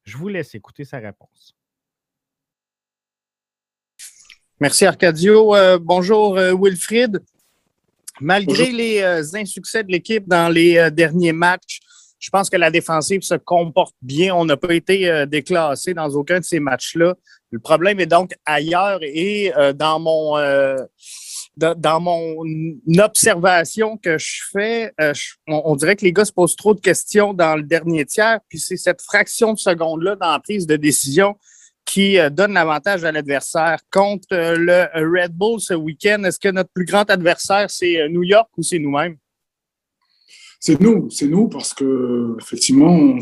Je 0.04 0.16
vous 0.16 0.28
laisse 0.28 0.54
écouter 0.54 0.86
sa 0.86 1.00
réponse. 1.00 1.56
Merci 4.60 4.86
Arcadio. 4.86 5.56
Euh, 5.56 5.80
bonjour 5.82 6.38
euh, 6.38 6.54
Wilfried. 6.56 7.20
Malgré 8.20 8.72
les 8.72 9.02
euh, 9.02 9.24
insuccès 9.34 9.84
de 9.84 9.92
l'équipe 9.92 10.28
dans 10.28 10.54
les 10.54 10.92
derniers 10.92 11.34
matchs, 11.34 11.80
je 12.20 12.30
pense 12.30 12.52
que 12.52 12.58
la 12.58 12.70
défensive 12.70 13.24
se 13.24 13.34
comporte 13.34 13.96
bien. 14.04 14.36
On 14.36 14.46
n'a 14.46 14.56
pas 14.56 14.76
été 14.76 15.26
déclassé 15.26 15.96
dans 15.96 16.10
aucun 16.10 16.42
de 16.42 16.46
ces 16.46 16.60
matchs-là. 16.60 17.16
Le 17.50 17.58
problème 17.58 18.00
est 18.00 18.06
donc 18.06 18.34
ailleurs 18.46 19.00
et 19.02 19.52
dans 19.74 20.00
mon 20.00 20.38
dans 21.78 22.00
mon 22.00 22.44
observation 23.00 23.98
que 23.98 24.18
je 24.18 24.42
fais, 24.52 24.92
euh, 25.00 25.14
on, 25.48 25.76
dirait 25.76 25.96
que 25.96 26.06
les 26.06 26.14
gars 26.14 26.26
se 26.26 26.32
posent 26.32 26.56
trop 26.56 26.74
de 26.74 26.80
questions 26.80 27.34
dans 27.34 27.56
le 27.56 27.64
dernier 27.64 28.06
tiers, 28.06 28.40
puis 28.50 28.60
c'est 28.60 28.78
cette 28.78 29.02
fraction 29.02 29.54
de 29.54 29.60
seconde-là 29.60 30.16
dans 30.16 30.32
la 30.32 30.40
prise 30.40 30.66
de 30.66 30.76
décision 30.76 31.36
qui 31.86 32.18
euh, 32.18 32.30
donne 32.30 32.54
l'avantage 32.54 33.04
à 33.04 33.12
l'adversaire. 33.12 33.80
Contre 33.92 34.28
euh, 34.34 34.56
le 34.58 35.22
Red 35.22 35.34
Bull 35.34 35.60
ce 35.60 35.74
week-end, 35.74 36.24
est-ce 36.24 36.40
que 36.40 36.50
notre 36.50 36.70
plus 36.74 36.86
grand 36.86 37.10
adversaire, 37.10 37.70
c'est 37.70 38.08
New 38.10 38.24
York 38.24 38.50
ou 38.58 38.64
c'est 38.64 38.80
nous-mêmes? 38.80 39.18
C'est 40.60 40.80
nous, 40.80 41.10
c'est 41.10 41.28
nous, 41.28 41.48
parce 41.48 41.74
que 41.74 42.36
effectivement, 42.40 43.18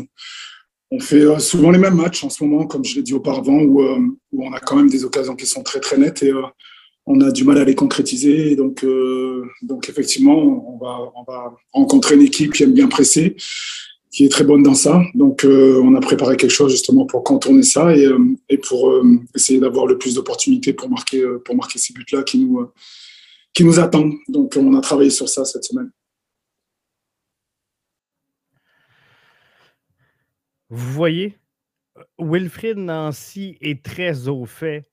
on, 0.90 1.00
fait 1.00 1.38
souvent 1.38 1.70
les 1.70 1.78
mêmes 1.78 1.94
matchs 1.94 2.22
en 2.22 2.28
ce 2.28 2.44
moment, 2.44 2.66
comme 2.66 2.84
je 2.84 2.96
l'ai 2.96 3.02
dit 3.02 3.14
auparavant, 3.14 3.58
où, 3.60 3.80
où, 3.80 4.44
on 4.44 4.52
a 4.52 4.60
quand 4.60 4.76
même 4.76 4.90
des 4.90 5.04
occasions 5.04 5.34
qui 5.34 5.46
sont 5.46 5.62
très 5.62 5.80
très 5.80 5.96
nettes 5.96 6.22
et 6.22 6.32
on 7.10 7.20
a 7.20 7.30
du 7.30 7.44
mal 7.44 7.58
à 7.58 7.64
les 7.64 7.74
concrétiser. 7.74 8.56
Donc, 8.56 8.84
euh, 8.84 9.44
donc 9.62 9.88
effectivement, 9.88 10.38
on 10.72 10.78
va, 10.78 11.12
on 11.16 11.24
va 11.24 11.56
rencontrer 11.72 12.14
une 12.14 12.22
équipe 12.22 12.52
qui 12.52 12.62
aime 12.62 12.72
bien 12.72 12.88
presser, 12.88 13.36
qui 14.12 14.24
est 14.24 14.28
très 14.28 14.44
bonne 14.44 14.62
dans 14.62 14.74
ça. 14.74 15.02
Donc, 15.14 15.44
euh, 15.44 15.80
on 15.82 15.94
a 15.94 16.00
préparé 16.00 16.36
quelque 16.36 16.50
chose 16.50 16.70
justement 16.70 17.06
pour 17.06 17.24
contourner 17.24 17.62
ça 17.62 17.94
et, 17.96 18.06
euh, 18.06 18.18
et 18.48 18.58
pour 18.58 18.92
essayer 19.34 19.58
d'avoir 19.58 19.86
le 19.86 19.98
plus 19.98 20.14
d'opportunités 20.14 20.72
pour 20.72 20.88
marquer, 20.88 21.24
pour 21.44 21.56
marquer 21.56 21.78
ces 21.78 21.92
buts-là 21.92 22.22
qui 22.22 22.38
nous, 22.38 22.70
qui 23.52 23.64
nous 23.64 23.80
attendent. 23.80 24.14
Donc, 24.28 24.54
on 24.56 24.74
a 24.76 24.80
travaillé 24.80 25.10
sur 25.10 25.28
ça 25.28 25.44
cette 25.44 25.64
semaine. 25.64 25.90
Vous 30.68 30.92
voyez, 30.92 31.36
Wilfried 32.18 32.78
Nancy 32.78 33.58
est 33.60 33.82
très 33.82 34.28
au 34.28 34.44
fait 34.46 34.86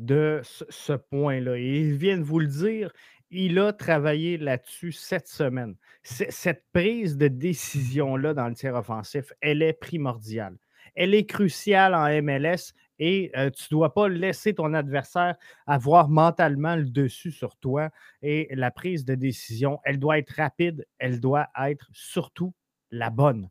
de 0.00 0.40
ce, 0.42 0.94
point-là. 0.94 1.56
Et 1.58 1.80
il 1.80 1.96
vient 1.96 2.16
de 2.16 2.22
vous 2.22 2.40
le 2.40 2.46
dire, 2.46 2.90
il 3.30 3.58
a 3.58 3.72
travaillé 3.72 4.38
là-dessus 4.38 4.92
cette 4.92 5.28
semaine. 5.28 5.76
Cette 6.02 6.64
prise 6.72 7.16
de 7.16 7.28
décision-là 7.28 8.34
dans 8.34 8.48
le 8.48 8.54
tir 8.54 8.74
offensif, 8.74 9.32
elle 9.40 9.62
est 9.62 9.74
primordiale. 9.74 10.56
Elle 10.96 11.14
est 11.14 11.26
cruciale 11.26 11.94
en 11.94 12.08
MLS 12.22 12.72
et 12.98 13.30
euh, 13.36 13.50
tu 13.50 13.64
ne 13.64 13.76
dois 13.76 13.94
pas 13.94 14.08
laisser 14.08 14.54
ton 14.54 14.74
adversaire 14.74 15.36
avoir 15.66 16.08
mentalement 16.08 16.76
le 16.76 16.86
dessus 16.86 17.30
sur 17.30 17.56
toi. 17.56 17.90
Et 18.22 18.48
la 18.52 18.70
prise 18.70 19.04
de 19.04 19.14
décision, 19.14 19.80
elle 19.84 19.98
doit 19.98 20.18
être 20.18 20.30
rapide, 20.30 20.86
elle 20.98 21.20
doit 21.20 21.48
être 21.66 21.88
surtout 21.92 22.54
la 22.90 23.10
bonne. 23.10 23.50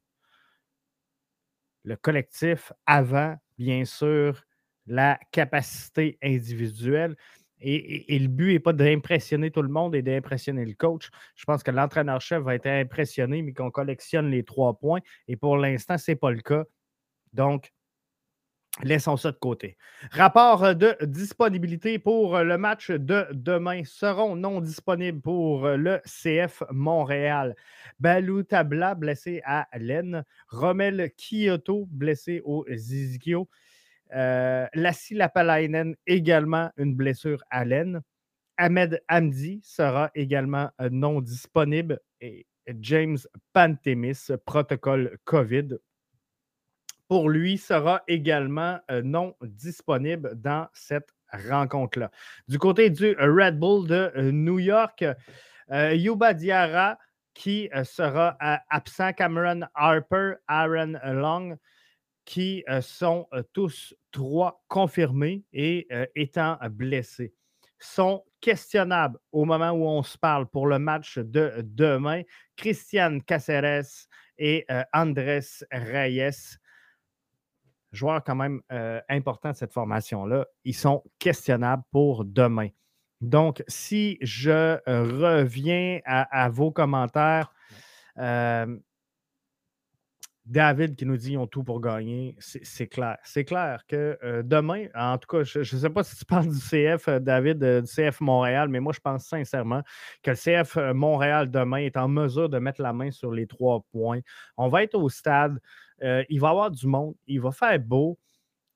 Le 1.84 1.96
collectif 1.96 2.74
avant, 2.88 3.38
bien 3.58 3.86
sûr, 3.86 4.44
la 4.90 5.20
capacité 5.32 6.18
individuelle. 6.22 7.16
Et, 7.62 8.18
le 8.20 8.28
but 8.28 8.54
n'est 8.54 8.60
pas 8.60 8.74
d'impressionner 8.74 9.52
tout 9.52 9.62
le 9.62 9.70
monde 9.70 9.94
et 9.94 10.02
d'impressionner 10.02 10.66
le 10.66 10.74
coach. 10.74 11.10
Je 11.36 11.44
pense 11.46 11.62
que 11.62 11.72
l'entraîneur-chef 11.72 12.42
va 12.42 12.56
être 12.56 12.68
impressionné, 12.68 13.42
mais 13.42 13.54
qu'on 13.54 13.72
collectionne 13.72 14.30
les 14.30 14.44
trois 14.44 14.80
points. 14.80 15.02
Et 15.28 15.36
pour 15.36 15.58
l'instant, 15.58 15.98
ce 15.98 16.12
n'est 16.12 16.16
pas 16.16 16.32
le 16.32 16.42
cas. 16.42 16.64
Donc, 17.34 17.74
laissons 18.82 19.18
ça 19.18 19.32
de 19.32 19.38
côté. 19.38 19.78
Rapport 20.12 20.74
de 20.74 20.96
disponibilité 21.04 22.00
pour 22.00 22.40
le 22.40 22.58
match 22.58 22.92
de 22.92 23.28
demain 23.34 23.84
seront 23.84 24.38
non 24.38 24.62
disponibles 24.62 25.22
pour 25.22 25.68
le 25.68 26.00
CF 26.06 26.64
Montréal. 26.72 27.56
Balou 28.00 28.44
Tabla 28.44 28.96
blessé 28.96 29.42
à 29.44 29.68
l'aine. 29.78 30.24
Romel 30.48 31.12
Kyoto 31.18 31.88
blessé 31.92 32.42
au 32.46 32.66
Zizikio. 32.72 33.50
Euh, 34.16 34.68
Lassie 34.74 35.14
Lapalainen, 35.14 35.96
également 36.08 36.72
une 36.78 36.96
blessure 36.96 37.44
à 37.50 37.66
l'aine. 37.66 38.02
Ahmed 38.58 39.02
Hamdi 39.08 39.62
sera 39.64 40.12
également 40.16 40.70
non 40.92 41.22
disponible 41.22 42.00
et 42.20 42.46
James 42.82 43.18
Pantemis, 43.54 44.28
protocole 44.46 45.18
COVID, 45.24 45.78
pour 47.08 47.30
lui 47.30 47.58
sera 47.58 48.04
également 48.08 48.80
non 49.04 49.36
disponible 49.42 50.36
dans 50.36 50.68
cette 50.74 51.10
rencontre-là. 51.32 52.12
Du 52.48 52.60
côté 52.60 52.90
du 52.90 53.16
Red 53.18 53.58
Bull 53.60 53.88
de 53.88 54.32
New 54.32 54.60
York, 54.60 55.06
Yuba 55.72 56.34
Diarra 56.34 56.98
qui 57.34 57.70
sera 57.84 58.38
absent, 58.70 59.14
Cameron 59.14 59.62
Harper, 59.74 60.34
Aaron 60.48 61.00
Long, 61.06 61.58
qui 62.30 62.64
sont 62.82 63.28
tous 63.54 63.96
trois 64.12 64.64
confirmés 64.68 65.44
et 65.52 65.88
étant 66.14 66.60
blessés 66.70 67.34
sont 67.80 68.24
questionnables 68.40 69.18
au 69.32 69.46
moment 69.46 69.72
où 69.72 69.88
on 69.88 70.04
se 70.04 70.16
parle 70.16 70.48
pour 70.48 70.68
le 70.68 70.78
match 70.78 71.18
de 71.18 71.54
demain. 71.64 72.22
Christian 72.56 73.18
Caceres 73.26 74.06
et 74.38 74.64
Andrés 74.94 75.40
Reyes, 75.72 76.60
joueurs 77.92 78.24
quand 78.24 78.36
même 78.36 78.62
importants 79.10 79.52
de 79.52 79.56
cette 79.56 79.74
formation-là, 79.74 80.46
ils 80.66 80.76
sont 80.76 81.04
questionnables 81.18 81.84
pour 81.92 82.26
demain. 82.26 82.70
Donc, 83.22 83.64
si 83.68 84.20
je 84.22 84.78
reviens 84.86 86.00
à, 86.06 86.48
vos 86.50 86.72
commentaires, 86.72 87.52
David 90.50 90.96
qui 90.96 91.06
nous 91.06 91.16
dit 91.16 91.30
qu'ils 91.30 91.38
ont 91.38 91.46
tout 91.46 91.64
pour 91.64 91.80
gagner, 91.80 92.36
c'est 92.40 92.88
clair. 92.88 93.18
C'est 93.24 93.46
clair 93.46 93.86
que 93.88 94.18
euh, 94.24 94.42
demain, 94.42 94.88
en 94.96 95.16
tout 95.20 95.28
cas, 95.28 95.44
je 95.44 95.60
ne 95.60 95.64
sais 95.64 95.90
pas 95.92 96.04
si 96.04 96.16
tu 96.16 96.26
parles 96.26 96.48
du 96.48 96.58
CF, 96.58 97.08
euh, 97.08 97.20
David, 97.20 97.64
euh, 97.64 97.82
du 97.82 97.88
CF 97.88 98.20
Montréal, 98.20 98.68
mais 98.68 98.80
moi, 98.80 98.92
je 98.92 99.00
pense 99.00 99.26
sincèrement 99.26 99.84
que 100.24 100.32
le 100.32 100.36
CF 100.36 100.78
Montréal 100.96 101.52
demain 101.52 101.78
est 101.78 101.98
en 101.98 102.08
mesure 102.08 102.50
de 102.50 102.58
mettre 102.58 102.82
la 102.82 102.94
main 102.94 103.12
sur 103.12 103.32
les 103.32 103.46
trois 103.46 103.82
points. 103.92 104.22
On 104.58 104.70
va 104.70 104.82
être 104.82 104.96
au 104.96 105.08
stade, 105.08 105.60
il 106.02 106.40
va 106.40 106.48
y 106.48 106.52
avoir 106.52 106.72
du 106.72 106.88
monde, 106.88 107.14
il 107.28 107.40
va 107.42 107.52
faire 107.52 107.78
beau. 107.80 108.18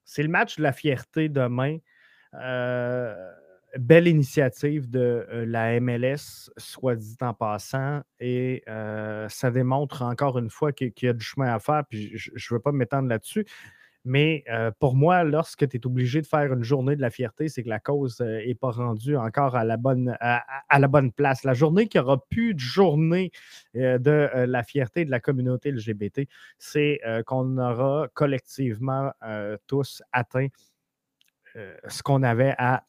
C'est 0.05 0.21
le 0.21 0.29
match 0.29 0.57
de 0.57 0.63
la 0.63 0.73
fierté 0.73 1.27
demain 1.27 1.77
belle 3.79 4.07
initiative 4.07 4.89
de 4.89 5.25
euh, 5.31 5.45
la 5.45 5.79
MLS, 5.79 6.49
soit 6.57 6.95
dit 6.95 7.17
en 7.21 7.33
passant, 7.33 8.01
et 8.19 8.63
euh, 8.67 9.27
ça 9.29 9.51
démontre 9.51 10.03
encore 10.03 10.37
une 10.37 10.49
fois 10.49 10.71
qu'il 10.71 10.93
y 11.01 11.07
a 11.07 11.13
du 11.13 11.23
chemin 11.23 11.53
à 11.53 11.59
faire, 11.59 11.83
puis 11.89 12.11
je 12.13 12.31
ne 12.31 12.55
veux 12.55 12.61
pas 12.61 12.71
m'étendre 12.71 13.09
là-dessus. 13.09 13.45
Mais 14.05 14.43
euh, 14.49 14.69
pour 14.79 14.95
moi, 14.95 15.23
lorsque 15.23 15.67
tu 15.69 15.77
es 15.77 15.87
obligé 15.87 16.21
de 16.21 16.27
faire 16.27 16.51
une 16.51 16.63
journée 16.63 16.97
de 16.97 17.01
la 17.01 17.09
fierté, 17.09 17.47
c'est 17.47 17.63
que 17.63 17.69
la 17.69 17.79
cause 17.79 18.19
n'est 18.19 18.53
pas 18.53 18.71
rendue 18.71 19.15
encore 19.15 19.55
à 19.55 19.63
la, 19.63 19.77
bonne, 19.77 20.17
à, 20.19 20.43
la 20.77 20.87
bonne 20.89 21.13
place. 21.13 21.45
La 21.45 21.53
journée 21.53 21.87
qui 21.87 21.97
aura 21.97 22.21
plus 22.27 22.53
de 22.53 22.59
journée 22.59 23.31
de 23.73 24.29
la 24.45 24.63
fierté 24.63 25.05
de 25.05 25.09
la 25.09 25.21
communauté 25.21 25.71
LGBT, 25.71 26.27
c'est 26.57 26.99
qu'on 27.25 27.57
aura 27.57 28.09
collectivement 28.13 29.13
tous 29.67 30.03
atteint 30.11 30.47
ce 31.55 32.03
qu'on 32.03 32.23
avait 32.23 32.55
à 32.57 32.83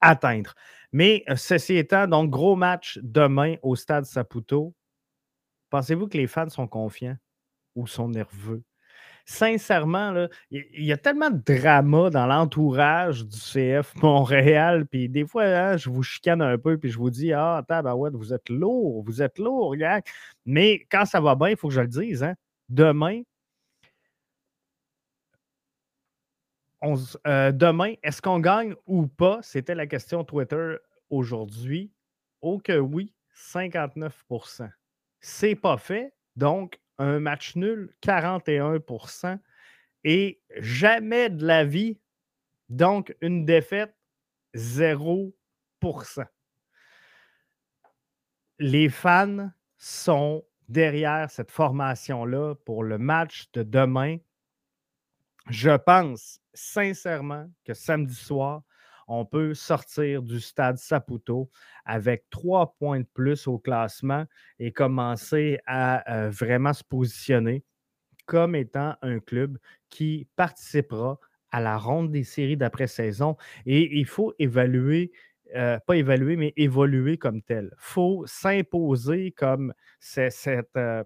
atteindre. 0.00 0.54
Mais 0.92 1.24
euh, 1.28 1.36
ceci 1.36 1.76
étant, 1.76 2.06
donc 2.06 2.30
gros 2.30 2.56
match 2.56 2.98
demain 3.02 3.56
au 3.62 3.76
stade 3.76 4.04
Saputo. 4.04 4.74
Pensez-vous 5.70 6.08
que 6.08 6.16
les 6.16 6.26
fans 6.26 6.48
sont 6.48 6.66
confiants 6.66 7.16
ou 7.74 7.86
sont 7.86 8.08
nerveux? 8.08 8.62
Sincèrement, 9.26 10.26
il 10.50 10.84
y, 10.84 10.90
a 10.90 10.96
tellement 10.96 11.28
de 11.28 11.42
drama 11.44 12.08
dans 12.08 12.26
l'entourage 12.26 13.26
du 13.26 13.36
CF 13.36 13.94
Montréal, 14.02 14.86
puis 14.86 15.10
des 15.10 15.26
fois, 15.26 15.44
hein, 15.44 15.76
je 15.76 15.90
vous 15.90 16.02
chicane 16.02 16.40
un 16.40 16.56
peu, 16.56 16.78
puis 16.78 16.90
je 16.90 16.96
vous 16.96 17.10
dis 17.10 17.34
Ah, 17.34 17.62
ouais, 17.68 18.10
vous 18.10 18.32
êtes 18.32 18.48
lourd, 18.48 19.04
vous 19.04 19.20
êtes 19.20 19.38
lourd. 19.38 19.76
Mais 20.46 20.86
quand 20.90 21.04
ça 21.04 21.20
va 21.20 21.34
bien, 21.34 21.50
il 21.50 21.56
faut 21.58 21.68
que 21.68 21.74
je 21.74 21.82
le 21.82 21.88
dise. 21.88 22.22
Hein, 22.22 22.36
demain, 22.70 23.20
Euh, 26.84 27.52
demain, 27.52 27.94
est-ce 28.02 28.22
qu'on 28.22 28.38
gagne 28.38 28.74
ou 28.86 29.06
pas? 29.06 29.40
C'était 29.42 29.74
la 29.74 29.86
question 29.86 30.24
Twitter 30.24 30.76
aujourd'hui. 31.10 31.92
Oh 32.40 32.58
que 32.58 32.78
oui, 32.78 33.12
59% 33.34 34.70
C'est 35.20 35.56
pas 35.56 35.76
fait. 35.76 36.14
Donc, 36.36 36.80
un 36.98 37.18
match 37.18 37.56
nul, 37.56 37.94
41% 38.02 39.38
Et 40.04 40.40
jamais 40.56 41.30
de 41.30 41.44
la 41.44 41.64
vie. 41.64 41.98
Donc, 42.68 43.16
une 43.20 43.44
défaite, 43.44 43.94
0% 44.54 45.32
Les 48.60 48.88
fans 48.88 49.50
sont 49.78 50.44
derrière 50.68 51.30
cette 51.30 51.50
formation-là 51.50 52.54
pour 52.64 52.84
le 52.84 52.98
match 52.98 53.50
de 53.52 53.62
demain. 53.62 54.18
Je 55.48 55.76
pense 55.76 56.40
sincèrement 56.58 57.48
que 57.64 57.72
samedi 57.72 58.14
soir, 58.14 58.62
on 59.06 59.24
peut 59.24 59.54
sortir 59.54 60.22
du 60.22 60.40
stade 60.40 60.76
Saputo 60.76 61.50
avec 61.84 62.28
trois 62.30 62.74
points 62.78 63.00
de 63.00 63.06
plus 63.14 63.46
au 63.46 63.58
classement 63.58 64.26
et 64.58 64.72
commencer 64.72 65.58
à 65.66 66.12
euh, 66.12 66.30
vraiment 66.30 66.72
se 66.72 66.84
positionner 66.84 67.64
comme 68.26 68.54
étant 68.54 68.96
un 69.00 69.20
club 69.20 69.56
qui 69.88 70.28
participera 70.36 71.18
à 71.50 71.60
la 71.60 71.78
ronde 71.78 72.10
des 72.10 72.24
séries 72.24 72.58
d'après-saison. 72.58 73.36
Et 73.64 73.98
il 73.98 74.04
faut 74.04 74.34
évaluer, 74.38 75.12
euh, 75.54 75.78
pas 75.86 75.96
évaluer, 75.96 76.36
mais 76.36 76.52
évoluer 76.56 77.16
comme 77.16 77.40
tel. 77.40 77.70
Il 77.72 77.76
faut 77.78 78.24
s'imposer 78.26 79.30
comme 79.32 79.72
cette, 80.00 80.68
euh, 80.76 81.02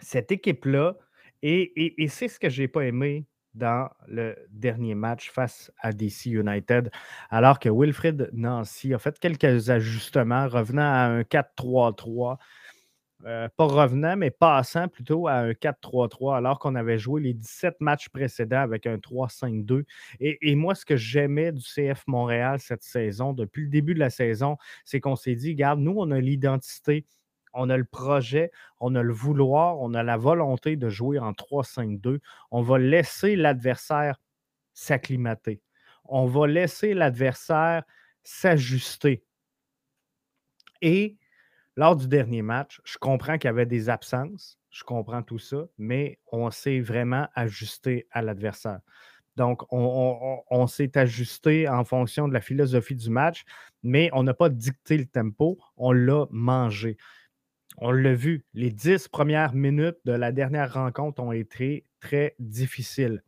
cette 0.00 0.32
équipe-là 0.32 0.96
et, 1.42 1.94
c'est 2.08 2.28
ce 2.28 2.38
que 2.38 2.48
je 2.48 2.62
n'ai 2.62 2.68
pas 2.68 2.84
aimé 2.84 3.26
dans 3.54 3.88
le 4.08 4.36
dernier 4.50 4.94
match 4.94 5.30
face 5.30 5.70
à 5.80 5.92
DC 5.92 6.26
United, 6.26 6.90
alors 7.30 7.58
que 7.58 7.68
Wilfred 7.68 8.30
Nancy 8.32 8.94
a 8.94 8.98
fait 8.98 9.18
quelques 9.18 9.70
ajustements, 9.70 10.48
revenant 10.48 10.82
à 10.82 11.04
un 11.06 11.22
4-3-3. 11.22 12.38
Euh, 13.24 13.48
pas 13.56 13.66
revenant, 13.66 14.16
mais 14.16 14.30
passant 14.30 14.88
plutôt 14.88 15.28
à 15.28 15.34
un 15.34 15.52
4-3-3, 15.52 16.36
alors 16.36 16.58
qu'on 16.58 16.74
avait 16.74 16.98
joué 16.98 17.20
les 17.20 17.34
17 17.34 17.80
matchs 17.80 18.08
précédents 18.08 18.62
avec 18.62 18.86
un 18.86 18.96
3-5-2. 18.96 19.84
Et, 20.18 20.54
moi, 20.56 20.74
ce 20.74 20.84
que 20.84 20.96
j'aimais 20.96 21.52
du 21.52 21.62
CF 21.62 22.02
Montréal 22.08 22.58
cette 22.58 22.82
saison, 22.82 23.32
depuis 23.32 23.62
le 23.62 23.68
début 23.68 23.94
de 23.94 24.00
la 24.00 24.10
saison, 24.10 24.56
c'est 24.84 25.00
qu'on 25.00 25.14
s'est 25.14 25.36
dit, 25.36 25.50
regarde, 25.50 25.78
nous, 25.78 25.94
on 25.96 26.10
a 26.10 26.20
l'identité 26.20 27.06
on 27.54 27.70
a 27.70 27.76
le 27.76 27.84
projet, 27.84 28.50
on 28.80 28.94
a 28.94 29.02
le 29.02 29.12
vouloir, 29.12 29.80
on 29.80 29.94
a 29.94 30.02
la 30.02 30.16
volonté 30.16 30.76
de 30.76 30.88
jouer 30.88 31.18
en 31.18 31.32
3-5-2. 31.32 32.20
On 32.50 32.62
va 32.62 32.78
laisser 32.78 33.36
l'adversaire 33.36 34.20
s'acclimater. 34.74 35.60
On 36.04 36.26
va 36.26 36.46
laisser 36.46 36.94
l'adversaire 36.94 37.84
s'ajuster. 38.22 39.24
Et 40.80 41.16
lors 41.76 41.96
du 41.96 42.08
dernier 42.08 42.42
match, 42.42 42.80
je 42.84 42.98
comprends 42.98 43.38
qu'il 43.38 43.48
y 43.48 43.50
avait 43.50 43.66
des 43.66 43.88
absences, 43.88 44.58
je 44.70 44.84
comprends 44.84 45.22
tout 45.22 45.38
ça, 45.38 45.64
mais 45.78 46.18
on 46.30 46.50
s'est 46.50 46.80
vraiment 46.80 47.28
ajusté 47.34 48.06
à 48.10 48.20
l'adversaire. 48.22 48.80
Donc, 49.36 49.62
on 49.70 50.66
s'est 50.66 50.98
ajusté 50.98 51.66
en 51.66 51.84
fonction 51.84 52.28
de 52.28 52.34
la 52.34 52.42
philosophie 52.42 52.94
du 52.94 53.08
match, 53.08 53.44
mais 53.82 54.10
on 54.12 54.22
n'a 54.22 54.34
pas 54.34 54.50
dicté 54.50 54.98
le 54.98 55.06
tempo, 55.06 55.58
on 55.78 55.92
l'a 55.92 56.26
mangé. 56.30 56.98
On 57.78 57.90
l'a 57.90 58.14
vu, 58.14 58.44
les 58.54 58.70
dix 58.70 59.08
premières 59.08 59.54
minutes 59.54 59.98
de 60.04 60.12
la 60.12 60.32
dernière 60.32 60.74
rencontre 60.74 61.22
ont 61.22 61.32
été 61.32 61.84
très 62.00 62.34
difficiles. 62.38 63.22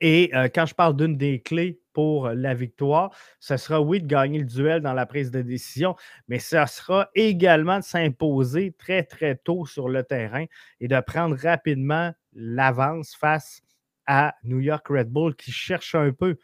Et 0.00 0.30
euh, 0.34 0.48
quand 0.54 0.66
je 0.66 0.74
parle 0.74 0.96
d'une 0.96 1.16
des 1.16 1.40
clés 1.40 1.80
pour 1.92 2.28
la 2.28 2.54
victoire, 2.54 3.10
ce 3.40 3.56
sera 3.56 3.80
oui 3.80 4.00
de 4.00 4.06
gagner 4.06 4.38
le 4.38 4.44
duel 4.44 4.82
dans 4.82 4.92
la 4.92 5.06
prise 5.06 5.30
de 5.30 5.42
décision, 5.42 5.96
mais 6.28 6.38
ce 6.38 6.64
sera 6.66 7.08
également 7.14 7.78
de 7.78 7.84
s'imposer 7.84 8.74
très, 8.78 9.02
très 9.02 9.36
tôt 9.36 9.66
sur 9.66 9.88
le 9.88 10.02
terrain 10.02 10.44
et 10.80 10.88
de 10.88 11.00
prendre 11.00 11.36
rapidement 11.36 12.12
l'avance 12.34 13.14
face 13.14 13.62
à 14.06 14.34
New 14.44 14.60
York 14.60 14.86
Red 14.88 15.08
Bull 15.08 15.34
qui 15.34 15.52
cherche 15.52 15.94
un 15.94 16.12
peu. 16.12 16.36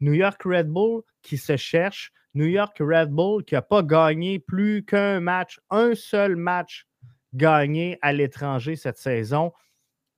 New 0.00 0.12
York 0.12 0.42
Red 0.44 0.68
Bull 0.68 1.02
qui 1.22 1.38
se 1.38 1.56
cherche, 1.56 2.12
New 2.36 2.46
York 2.46 2.76
Red 2.80 3.10
Bull 3.10 3.44
qui 3.44 3.54
n'a 3.54 3.62
pas 3.62 3.82
gagné 3.82 4.38
plus 4.38 4.84
qu'un 4.84 5.20
match, 5.20 5.58
un 5.70 5.94
seul 5.94 6.36
match 6.36 6.86
gagné 7.34 7.98
à 8.02 8.12
l'étranger 8.12 8.76
cette 8.76 8.98
saison. 8.98 9.52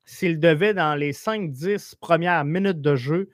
S'il 0.04 0.40
devait, 0.40 0.74
dans 0.74 0.94
les 0.94 1.12
5-10 1.12 1.94
premières 1.96 2.44
minutes 2.44 2.80
de 2.80 2.96
jeu, 2.96 3.30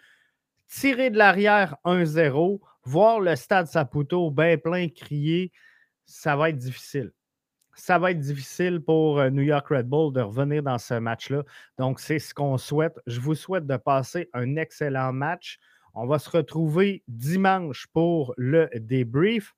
tirer 0.69 1.11
de 1.11 1.17
l'arrière 1.17 1.77
1-0, 1.85 2.61
voir 2.85 3.21
le 3.21 3.37
stade 3.37 3.67
Saputo 3.67 4.31
bien 4.31 4.59
plein 4.59 4.89
crier, 4.89 5.51
ça 6.05 6.37
va 6.37 6.51
être 6.51 6.59
difficile. 6.59 7.13
Ça 7.77 7.99
va 7.99 8.11
être 8.11 8.21
difficile 8.21 8.81
pour 8.81 9.19
euh, 9.19 9.31
New 9.31 9.43
York 9.43 9.67
Red 9.69 9.89
Bull 9.89 10.13
de 10.13 10.21
revenir 10.21 10.63
dans 10.63 10.79
ce 10.79 10.95
match-là. 10.95 11.43
Donc, 11.79 11.99
c'est 11.99 12.21
ce 12.21 12.33
qu'on 12.33 12.59
souhaite. 12.59 13.01
Je 13.07 13.19
vous 13.19 13.35
souhaite 13.35 13.67
de 13.67 13.77
passer 13.77 14.29
un 14.33 14.57
excellent 14.57 15.13
match. 15.13 15.59
On 15.95 16.07
va 16.07 16.19
se 16.19 16.31
retrouver 16.31 17.03
dimanche 17.09 17.87
pour 17.93 18.35
le 18.37 18.69
débrief. 18.75 19.55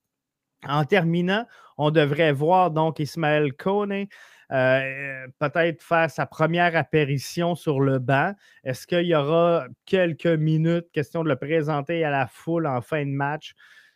En 0.67 0.85
terminant, 0.85 1.47
on 1.79 1.91
devrait 1.91 2.33
voir 2.33 2.71
donc 2.71 2.99
Ismaël 2.99 3.53
Kone 3.55 4.07
euh, 4.53 5.27
peut-être 5.41 5.83
faire 5.83 6.09
sa 6.09 6.25
première 6.25 6.77
apparition 6.77 7.55
sur 7.55 7.81
le 7.81 7.99
banc. 7.99 8.33
Est-ce 8.65 8.87
qu'il 8.87 9.07
y 9.07 9.15
aura 9.15 9.67
quelques 9.87 10.27
minutes, 10.27 10.87
question 10.93 11.25
de 11.25 11.29
le 11.29 11.37
présenter 11.37 12.05
à 12.05 12.11
la 12.11 12.27
foule 12.29 12.67
en 12.67 12.81
fin 12.81 13.05
de 13.05 13.11
match? 13.11 13.55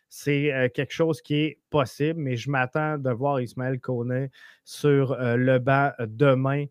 C'est 0.09 0.53
euh, 0.53 0.69
quelque 0.69 0.93
chose 0.93 1.23
qui 1.23 1.37
est 1.37 1.59
possible, 1.71 2.21
mais 2.21 2.37
je 2.37 2.51
m'attends 2.51 2.99
de 2.99 3.11
voir 3.11 3.41
Ismaël 3.41 3.79
Kone 3.79 4.29
sur 4.65 5.13
euh, 5.13 5.37
le 5.37 5.61
banc 5.61 5.93
demain 6.01 6.67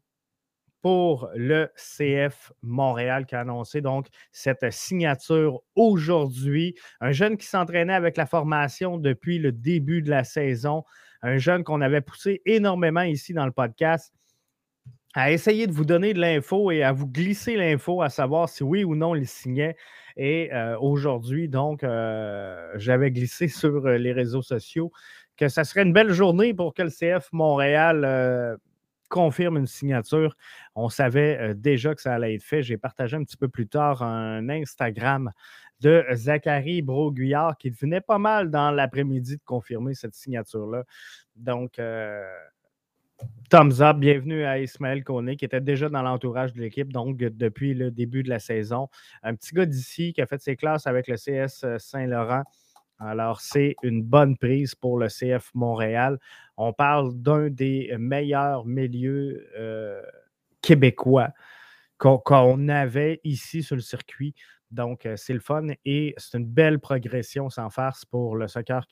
pour 0.81 1.29
le 1.35 1.69
CF 1.75 2.51
Montréal 2.61 3.25
qui 3.25 3.35
a 3.35 3.41
annoncé 3.41 3.81
donc 3.81 4.07
cette 4.31 4.71
signature 4.71 5.61
aujourd'hui. 5.75 6.75
Un 7.01 7.11
jeune 7.11 7.37
qui 7.37 7.47
s'entraînait 7.47 7.93
avec 7.93 8.17
la 8.17 8.25
formation 8.25 8.97
depuis 8.97 9.39
le 9.39 9.51
début 9.51 10.01
de 10.01 10.09
la 10.09 10.23
saison, 10.23 10.83
un 11.21 11.37
jeune 11.37 11.63
qu'on 11.63 11.81
avait 11.81 12.01
poussé 12.01 12.41
énormément 12.45 13.01
ici 13.01 13.33
dans 13.33 13.45
le 13.45 13.51
podcast 13.51 14.13
à 15.15 15.31
essayer 15.31 15.65
de 15.65 15.71
vous 15.71 15.85
donner 15.85 16.13
de 16.13 16.19
l'info 16.19 16.71
et 16.71 16.83
à 16.83 16.91
vous 16.91 17.07
glisser 17.07 17.55
l'info, 17.55 18.01
à 18.01 18.09
savoir 18.09 18.47
si 18.47 18.63
oui 18.63 18.83
ou 18.83 18.95
non 18.95 19.15
il 19.15 19.27
signait. 19.27 19.75
Et 20.17 20.53
euh, 20.53 20.77
aujourd'hui, 20.79 21.49
donc, 21.49 21.83
euh, 21.83 22.71
j'avais 22.75 23.09
glissé 23.09 23.47
sur 23.47 23.87
les 23.87 24.11
réseaux 24.11 24.43
sociaux 24.43 24.91
que 25.35 25.47
ça 25.47 25.63
serait 25.63 25.83
une 25.83 25.93
belle 25.93 26.11
journée 26.11 26.53
pour 26.53 26.73
que 26.73 26.83
le 26.83 26.89
CF 26.89 27.29
Montréal 27.31 28.03
euh, 28.05 28.57
confirme 29.09 29.57
une 29.57 29.67
signature. 29.67 30.37
On 30.75 30.87
savait 30.89 31.37
euh, 31.39 31.53
déjà 31.53 31.93
que 31.93 32.01
ça 32.01 32.13
allait 32.13 32.35
être 32.35 32.43
fait. 32.43 32.63
J'ai 32.63 32.77
partagé 32.77 33.17
un 33.17 33.23
petit 33.23 33.37
peu 33.37 33.49
plus 33.49 33.67
tard 33.67 34.03
un 34.03 34.47
Instagram 34.49 35.31
de 35.81 36.05
Zachary 36.13 36.81
Broguillard 36.81 37.57
qui 37.57 37.69
venait 37.69 38.01
pas 38.01 38.17
mal 38.17 38.49
dans 38.51 38.71
l'après-midi 38.71 39.37
de 39.37 39.43
confirmer 39.43 39.93
cette 39.93 40.13
signature-là. 40.13 40.83
Donc, 41.35 41.79
euh, 41.79 42.21
thumbs 43.49 43.81
up, 43.81 43.97
bienvenue 43.97 44.43
à 44.43 44.59
Ismaël 44.59 45.03
Koné 45.03 45.35
qui 45.35 45.45
était 45.45 45.61
déjà 45.61 45.89
dans 45.89 46.01
l'entourage 46.01 46.53
de 46.53 46.59
l'équipe, 46.59 46.91
donc 46.91 47.17
depuis 47.17 47.73
le 47.73 47.91
début 47.91 48.23
de 48.23 48.29
la 48.29 48.39
saison. 48.39 48.89
Un 49.23 49.35
petit 49.35 49.53
gars 49.53 49.65
d'ici 49.65 50.13
qui 50.13 50.21
a 50.21 50.25
fait 50.25 50.41
ses 50.41 50.55
classes 50.55 50.85
avec 50.85 51.07
le 51.07 51.15
CS 51.15 51.65
Saint-Laurent. 51.77 52.43
Alors, 52.99 53.39
c'est 53.39 53.75
une 53.81 54.03
bonne 54.03 54.37
prise 54.37 54.75
pour 54.75 54.99
le 54.99 55.07
CF 55.07 55.51
Montréal. 55.53 56.19
On 56.57 56.73
parle 56.73 57.15
d'un 57.15 57.49
des 57.49 57.95
meilleurs 57.97 58.65
milieux 58.65 59.47
euh, 59.57 60.01
québécois 60.61 61.29
qu'on 61.97 62.67
avait 62.67 63.21
ici 63.23 63.63
sur 63.63 63.75
le 63.75 63.81
circuit. 63.81 64.33
Donc, 64.71 65.05
euh, 65.05 65.15
c'est 65.15 65.33
le 65.33 65.39
fun 65.39 65.67
et 65.85 66.13
c'est 66.17 66.37
une 66.37 66.45
belle 66.45 66.79
progression 66.79 67.49
sans 67.49 67.69
farce 67.69 68.05
pour 68.05 68.35
le 68.35 68.47
soccer 68.47 68.85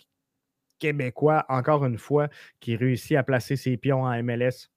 québécois, 0.79 1.45
encore 1.49 1.85
une 1.85 1.97
fois, 1.97 2.29
qui 2.59 2.75
réussit 2.75 3.17
à 3.17 3.23
placer 3.23 3.55
ses 3.55 3.77
pions 3.77 4.03
en 4.03 4.23
MLS 4.23 4.69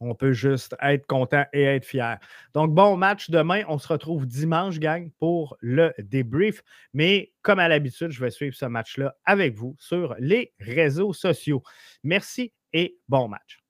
on 0.00 0.14
peut 0.14 0.32
juste 0.32 0.76
être 0.80 1.06
content 1.06 1.44
et 1.52 1.64
être 1.64 1.84
fier. 1.84 2.18
Donc, 2.54 2.72
bon 2.72 2.96
match 2.96 3.30
demain. 3.30 3.62
On 3.68 3.78
se 3.78 3.88
retrouve 3.88 4.26
dimanche, 4.26 4.78
gang, 4.78 5.10
pour 5.18 5.56
le 5.60 5.92
débrief. 5.98 6.62
Mais 6.94 7.32
comme 7.42 7.58
à 7.58 7.68
l'habitude, 7.68 8.10
je 8.10 8.20
vais 8.20 8.30
suivre 8.30 8.54
ce 8.54 8.66
match-là 8.66 9.16
avec 9.24 9.54
vous 9.54 9.74
sur 9.78 10.14
les 10.18 10.52
réseaux 10.60 11.12
sociaux. 11.12 11.62
Merci 12.04 12.52
et 12.72 12.98
bon 13.08 13.28
match. 13.28 13.60